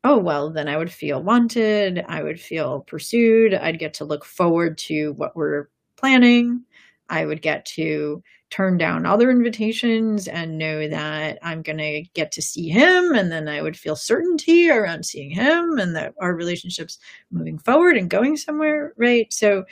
[0.03, 2.03] oh, well, then I would feel wanted.
[2.07, 3.53] I would feel pursued.
[3.53, 6.63] I'd get to look forward to what we're planning.
[7.09, 12.31] I would get to turn down other invitations and know that I'm going to get
[12.33, 13.13] to see him.
[13.13, 16.99] And then I would feel certainty around seeing him and that our relationship's
[17.31, 18.93] moving forward and going somewhere.
[18.97, 19.31] Right.
[19.31, 19.65] So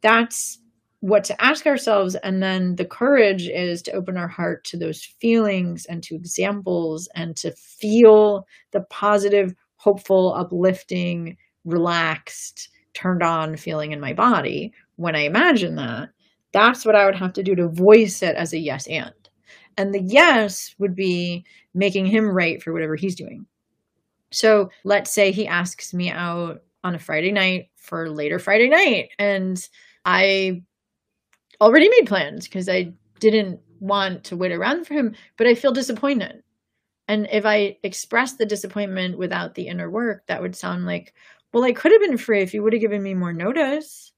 [0.00, 0.58] that's
[1.00, 2.14] what to ask ourselves.
[2.16, 7.08] And then the courage is to open our heart to those feelings and to examples
[7.14, 9.54] and to feel the positive
[9.84, 16.08] hopeful, uplifting, relaxed, turned on feeling in my body when I imagine that,
[16.52, 19.12] that's what I would have to do to voice it as a yes and.
[19.76, 23.44] And the yes would be making him right for whatever he's doing.
[24.30, 29.10] So let's say he asks me out on a Friday night for later Friday night,
[29.18, 29.60] and
[30.04, 30.62] I
[31.60, 35.72] already made plans because I didn't want to wait around for him, but I feel
[35.72, 36.43] disappointed.
[37.08, 41.14] And if I express the disappointment without the inner work, that would sound like,
[41.52, 44.12] well, I could have been free if you would have given me more notice.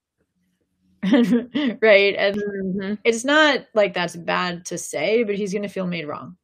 [1.12, 2.14] right.
[2.16, 2.94] And mm-hmm.
[3.04, 6.36] it's not like that's bad to say, but he's going to feel made wrong.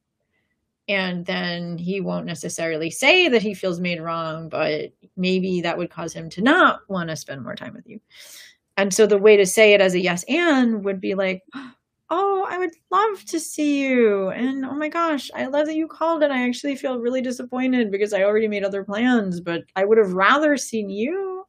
[0.88, 5.90] And then he won't necessarily say that he feels made wrong, but maybe that would
[5.90, 8.00] cause him to not want to spend more time with you.
[8.76, 11.42] And so the way to say it as a yes and would be like,
[12.14, 14.28] oh, I would love to see you.
[14.28, 16.22] And oh my gosh, I love that you called.
[16.22, 19.96] And I actually feel really disappointed because I already made other plans, but I would
[19.96, 21.46] have rather seen you.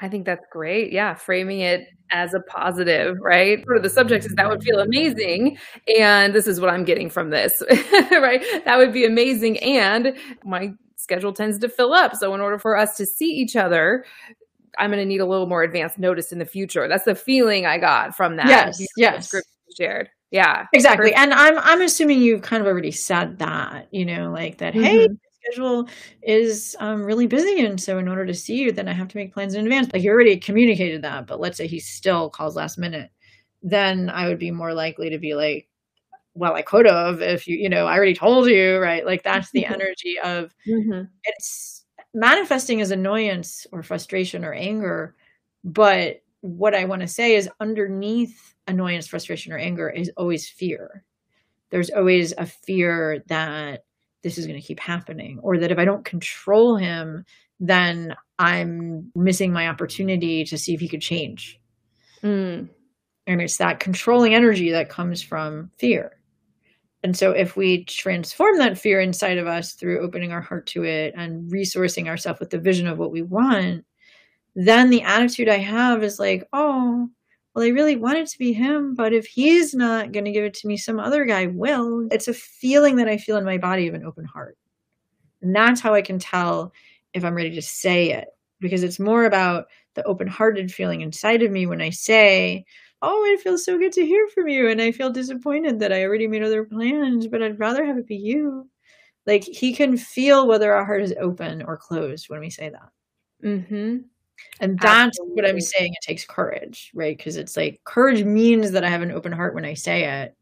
[0.00, 0.92] I think that's great.
[0.92, 3.64] Yeah, framing it as a positive, right?
[3.64, 5.56] Sort of the subject is that would feel amazing.
[5.96, 7.62] And this is what I'm getting from this,
[8.10, 8.44] right?
[8.64, 9.58] That would be amazing.
[9.60, 12.16] And my schedule tends to fill up.
[12.16, 14.04] So, in order for us to see each other,
[14.78, 16.88] I'm going to need a little more advanced notice in the future.
[16.88, 18.48] That's the feeling I got from that.
[18.48, 19.34] Yes, yes.
[19.76, 20.10] Shared.
[20.30, 20.66] Yeah.
[20.72, 21.12] Exactly.
[21.12, 21.18] Perfect.
[21.18, 24.82] And I'm I'm assuming you've kind of already said that, you know, like that, mm-hmm.
[24.82, 25.08] hey,
[25.42, 25.88] schedule
[26.22, 27.64] is um, really busy.
[27.64, 29.92] And so in order to see you, then I have to make plans in advance.
[29.92, 33.10] Like you already communicated that, but let's say he still calls last minute,
[33.62, 35.68] then I would be more likely to be like,
[36.34, 39.04] well, I could have if you, you know, I already told you, right?
[39.04, 41.02] Like that's the energy of mm-hmm.
[41.24, 41.81] it's
[42.14, 45.14] manifesting as annoyance or frustration or anger.
[45.64, 51.04] But what I want to say is underneath annoyance, frustration, or anger is always fear.
[51.70, 53.84] There's always a fear that
[54.22, 57.24] this is going to keep happening, or that if I don't control him,
[57.58, 61.60] then I'm missing my opportunity to see if he could change.
[62.22, 62.68] Mm.
[63.26, 66.18] And it's that controlling energy that comes from fear.
[67.04, 70.84] And so, if we transform that fear inside of us through opening our heart to
[70.84, 73.84] it and resourcing ourselves with the vision of what we want,
[74.54, 77.08] then the attitude I have is like, oh,
[77.54, 80.44] well, I really want it to be him, but if he's not going to give
[80.44, 82.08] it to me, some other guy will.
[82.10, 84.56] It's a feeling that I feel in my body of an open heart.
[85.42, 86.72] And that's how I can tell
[87.12, 88.28] if I'm ready to say it,
[88.60, 92.64] because it's more about the open hearted feeling inside of me when I say,
[93.02, 94.68] oh, it feels so good to hear from you.
[94.68, 98.06] And I feel disappointed that I already made other plans, but I'd rather have it
[98.06, 98.68] be you.
[99.26, 102.88] Like he can feel whether our heart is open or closed when we say that.
[103.44, 103.98] Mm-hmm.
[104.60, 105.34] And that's Absolutely.
[105.34, 105.92] what I'm saying.
[105.92, 107.16] It takes courage, right?
[107.16, 110.36] Because it's like courage means that I have an open heart when I say it.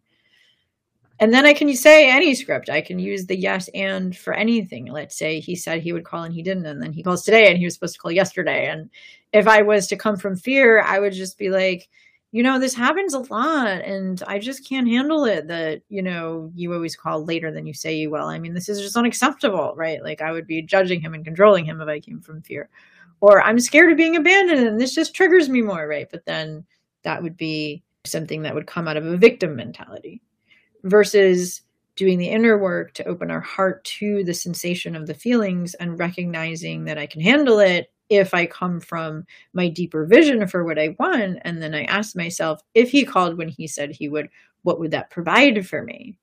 [1.18, 2.70] And then I can say any script.
[2.70, 4.86] I can use the yes and for anything.
[4.86, 7.50] Let's say he said he would call and he didn't, and then he calls today
[7.50, 8.68] and he was supposed to call yesterday.
[8.68, 8.88] And
[9.34, 11.90] if I was to come from fear, I would just be like,
[12.32, 16.52] you know, this happens a lot and I just can't handle it that, you know,
[16.54, 18.26] you always call later than you say you will.
[18.26, 20.02] I mean, this is just unacceptable, right?
[20.02, 22.68] Like I would be judging him and controlling him if I came from fear.
[23.20, 26.08] Or I'm scared of being abandoned and this just triggers me more, right?
[26.08, 26.64] But then
[27.02, 30.22] that would be something that would come out of a victim mentality
[30.84, 31.62] versus
[31.96, 35.98] doing the inner work to open our heart to the sensation of the feelings and
[35.98, 40.78] recognizing that I can handle it if I come from my deeper vision for what
[40.78, 41.38] I want.
[41.42, 44.28] And then I ask myself, if he called when he said he would,
[44.62, 46.18] what would that provide for me?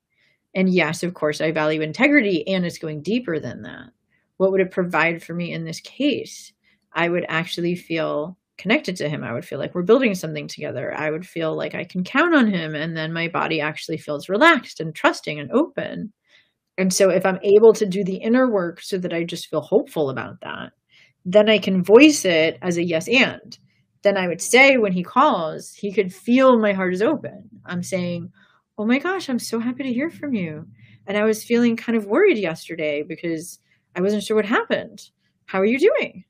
[0.54, 3.90] And yes, of course, I value integrity and it's going deeper than that.
[4.36, 6.52] What would it provide for me in this case?
[6.92, 9.24] I would actually feel connected to him.
[9.24, 10.92] I would feel like we're building something together.
[10.94, 12.74] I would feel like I can count on him.
[12.74, 16.12] And then my body actually feels relaxed and trusting and open.
[16.76, 19.60] And so if I'm able to do the inner work so that I just feel
[19.60, 20.72] hopeful about that,
[21.32, 23.58] then I can voice it as a yes and.
[24.02, 27.50] Then I would say when he calls, he could feel my heart is open.
[27.66, 28.32] I'm saying,
[28.78, 30.66] Oh my gosh, I'm so happy to hear from you.
[31.06, 33.58] And I was feeling kind of worried yesterday because
[33.94, 35.10] I wasn't sure what happened.
[35.46, 36.24] How are you doing?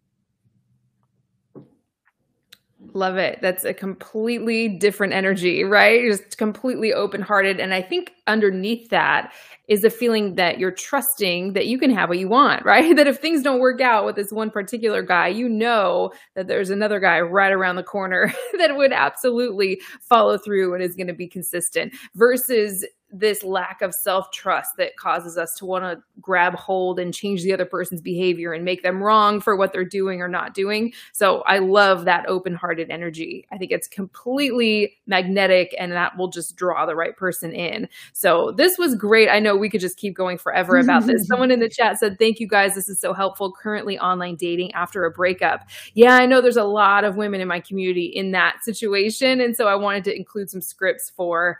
[2.94, 3.38] Love it.
[3.42, 6.02] That's a completely different energy, right?
[6.10, 7.60] Just completely open hearted.
[7.60, 9.32] And I think underneath that
[9.68, 12.96] is a feeling that you're trusting that you can have what you want, right?
[12.96, 16.70] That if things don't work out with this one particular guy, you know that there's
[16.70, 21.12] another guy right around the corner that would absolutely follow through and is going to
[21.12, 26.54] be consistent versus this lack of self trust that causes us to want to grab
[26.54, 30.20] hold and change the other person's behavior and make them wrong for what they're doing
[30.20, 30.92] or not doing.
[31.12, 33.46] So I love that open hearted energy.
[33.50, 37.88] I think it's completely magnetic and that will just draw the right person in.
[38.12, 39.28] So this was great.
[39.28, 41.26] I know we could just keep going forever about this.
[41.28, 42.74] Someone in the chat said, Thank you guys.
[42.74, 43.52] This is so helpful.
[43.52, 45.66] Currently online dating after a breakup.
[45.94, 49.40] Yeah, I know there's a lot of women in my community in that situation.
[49.40, 51.58] And so I wanted to include some scripts for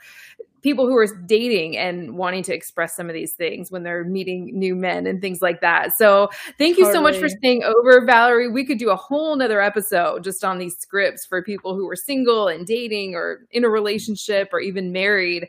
[0.63, 4.51] people who are dating and wanting to express some of these things when they're meeting
[4.59, 5.97] new men and things like that.
[5.97, 6.29] So
[6.59, 6.89] thank totally.
[6.89, 8.51] you so much for staying over, Valerie.
[8.51, 11.97] We could do a whole nother episode just on these scripts for people who are
[11.97, 15.49] single and dating or in a relationship or even married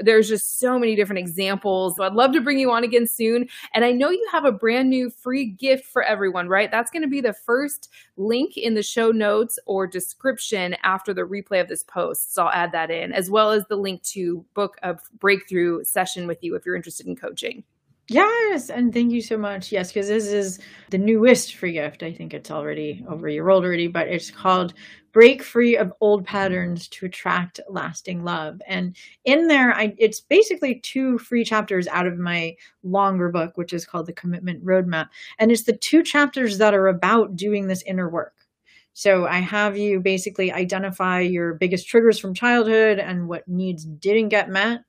[0.00, 1.96] there's just so many different examples.
[1.96, 3.48] So I'd love to bring you on again soon.
[3.74, 6.70] And I know you have a brand new free gift for everyone, right?
[6.70, 11.22] That's going to be the first link in the show notes or description after the
[11.22, 12.34] replay of this post.
[12.34, 16.26] So I'll add that in, as well as the link to book a breakthrough session
[16.26, 17.64] with you if you're interested in coaching.
[18.08, 19.72] Yes, and thank you so much.
[19.72, 20.60] Yes, because this is
[20.90, 22.04] the newest free gift.
[22.04, 24.74] I think it's already over a year old already, but it's called
[25.16, 28.60] Break Free of Old Patterns to Attract Lasting Love.
[28.66, 28.94] And
[29.24, 33.86] in there, I, it's basically two free chapters out of my longer book, which is
[33.86, 35.08] called The Commitment Roadmap.
[35.38, 38.34] And it's the two chapters that are about doing this inner work.
[38.92, 44.28] So I have you basically identify your biggest triggers from childhood and what needs didn't
[44.28, 44.82] get met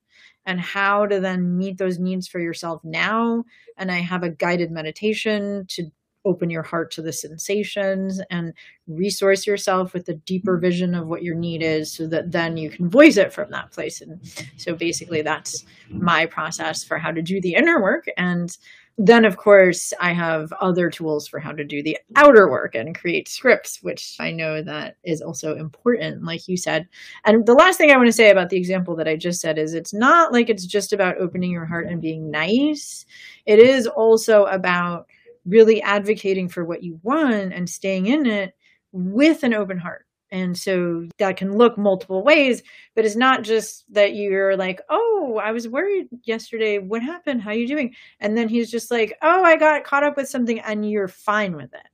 [0.45, 3.45] and how to then meet those needs for yourself now.
[3.78, 5.90] And I have a guided meditation to
[6.26, 8.53] open your heart to the sensations and
[8.88, 10.61] resource yourself with a deeper mm.
[10.61, 13.72] vision of what your need is so that then you can voice it from that
[13.72, 14.02] place.
[14.02, 14.19] And
[14.57, 16.02] so basically that's mm.
[16.02, 18.06] my process for how to do the inner work.
[18.18, 18.56] And
[18.98, 22.98] then of course i have other tools for how to do the outer work and
[22.98, 26.88] create scripts which i know that is also important like you said.
[27.26, 29.60] And the last thing i want to say about the example that i just said
[29.60, 33.06] is it's not like it's just about opening your heart and being nice.
[33.45, 35.07] It is also about
[35.48, 38.53] really advocating for what you want and staying in it
[38.91, 42.61] with an open heart and so that can look multiple ways,
[42.95, 46.80] but it's not just that you're like, "Oh, I was worried yesterday.
[46.80, 47.41] What happened?
[47.41, 50.30] How are you doing?" And then he's just like, "Oh, I got caught up with
[50.30, 51.88] something," and you're fine with it.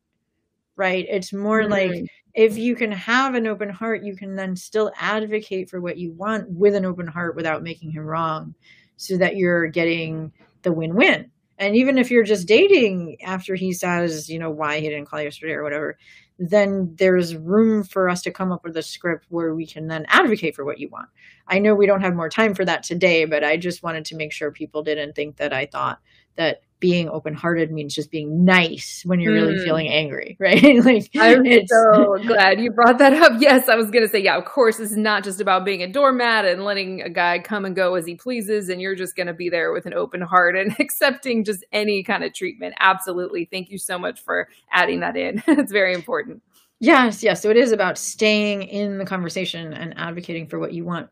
[0.75, 1.05] Right?
[1.09, 1.71] It's more mm-hmm.
[1.71, 5.97] like if you can have an open heart, you can then still advocate for what
[5.97, 8.55] you want with an open heart without making him wrong,
[8.97, 10.31] so that you're getting
[10.63, 11.30] the win-win.
[11.64, 15.22] And even if you're just dating after he says, you know, why he didn't call
[15.22, 15.98] yesterday or whatever,
[16.38, 20.06] then there's room for us to come up with a script where we can then
[20.10, 21.07] advocate for what you want.
[21.48, 24.15] I know we don't have more time for that today, but I just wanted to
[24.15, 25.99] make sure people didn't think that I thought
[26.35, 29.41] that being open hearted means just being nice when you're mm.
[29.41, 30.84] really feeling angry, right?
[30.84, 33.39] like I'm so glad you brought that up.
[33.39, 35.88] Yes, I was gonna say, yeah, of course, this is not just about being a
[35.88, 39.34] doormat and letting a guy come and go as he pleases, and you're just gonna
[39.34, 42.76] be there with an open heart and accepting just any kind of treatment.
[42.81, 43.45] Absolutely.
[43.45, 45.41] Thank you so much for adding that in.
[45.47, 46.43] it's very important.
[46.81, 47.41] Yes, yes.
[47.41, 51.10] So it is about staying in the conversation and advocating for what you want.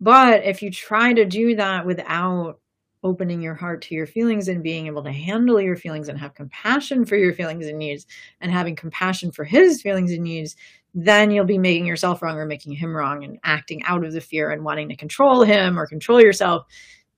[0.00, 2.58] But if you try to do that without
[3.02, 6.34] opening your heart to your feelings and being able to handle your feelings and have
[6.34, 8.06] compassion for your feelings and needs
[8.40, 10.56] and having compassion for his feelings and needs,
[10.94, 14.20] then you'll be making yourself wrong or making him wrong and acting out of the
[14.20, 16.66] fear and wanting to control him or control yourself.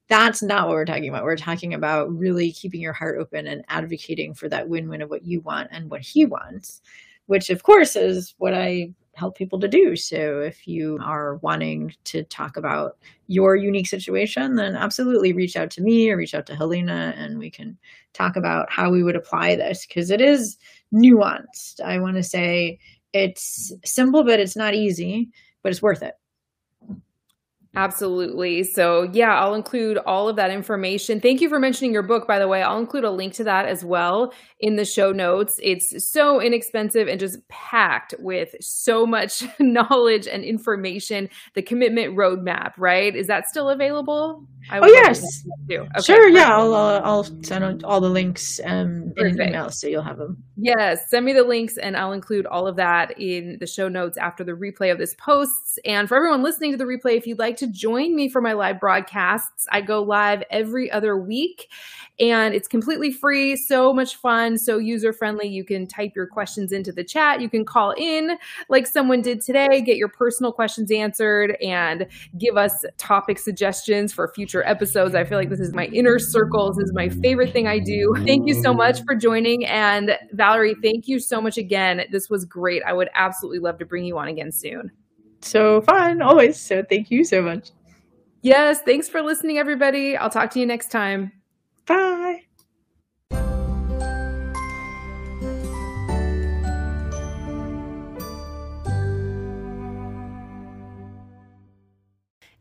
[0.09, 1.25] That's not what we're talking about.
[1.25, 5.11] We're talking about really keeping your heart open and advocating for that win win of
[5.11, 6.83] what you want and what he wants,
[7.27, 9.97] which, of course, is what I help people to do.
[9.97, 12.97] So if you are wanting to talk about
[13.27, 17.39] your unique situation, then absolutely reach out to me or reach out to Helena and
[17.39, 17.79] we can
[18.13, 20.57] talk about how we would apply this because it is
[20.93, 21.81] nuanced.
[21.85, 22.79] I want to say
[23.13, 25.31] it's simple, but it's not easy,
[25.63, 26.15] but it's worth it.
[27.77, 28.63] Absolutely.
[28.63, 31.21] So, yeah, I'll include all of that information.
[31.21, 32.63] Thank you for mentioning your book, by the way.
[32.63, 35.59] I'll include a link to that as well in the show notes.
[35.63, 41.29] It's so inexpensive and just packed with so much knowledge and information.
[41.55, 43.15] The commitment roadmap, right?
[43.15, 44.47] Is that still available?
[44.71, 45.45] oh, yes.
[45.71, 46.29] Okay, sure.
[46.29, 46.57] Yeah.
[46.57, 50.43] I'll, uh, I'll send all the links um, in email so you'll have them.
[50.57, 51.11] Yes.
[51.11, 54.45] Send me the links and I'll include all of that in the show notes after
[54.45, 55.79] the replay of this post.
[55.85, 58.41] And for everyone listening to the replay, if you'd like to to join me for
[58.41, 59.67] my live broadcasts.
[59.71, 61.69] I go live every other week
[62.21, 63.57] and it's completely free.
[63.57, 65.49] So much fun, so user friendly.
[65.49, 67.41] You can type your questions into the chat.
[67.41, 68.37] You can call in
[68.69, 72.07] like someone did today, get your personal questions answered, and
[72.39, 75.15] give us topic suggestions for future episodes.
[75.15, 76.73] I feel like this is my inner circle.
[76.73, 78.15] This is my favorite thing I do.
[78.25, 79.65] Thank you so much for joining.
[79.67, 82.05] And Valerie, thank you so much again.
[82.11, 82.83] This was great.
[82.87, 84.93] I would absolutely love to bring you on again soon
[85.45, 86.59] so fun always.
[86.61, 87.71] So thank you so much.
[88.43, 88.83] Yes.
[88.83, 90.17] Thanks for listening, everybody.
[90.17, 91.33] I'll talk to you next time.
[91.87, 92.43] Bye.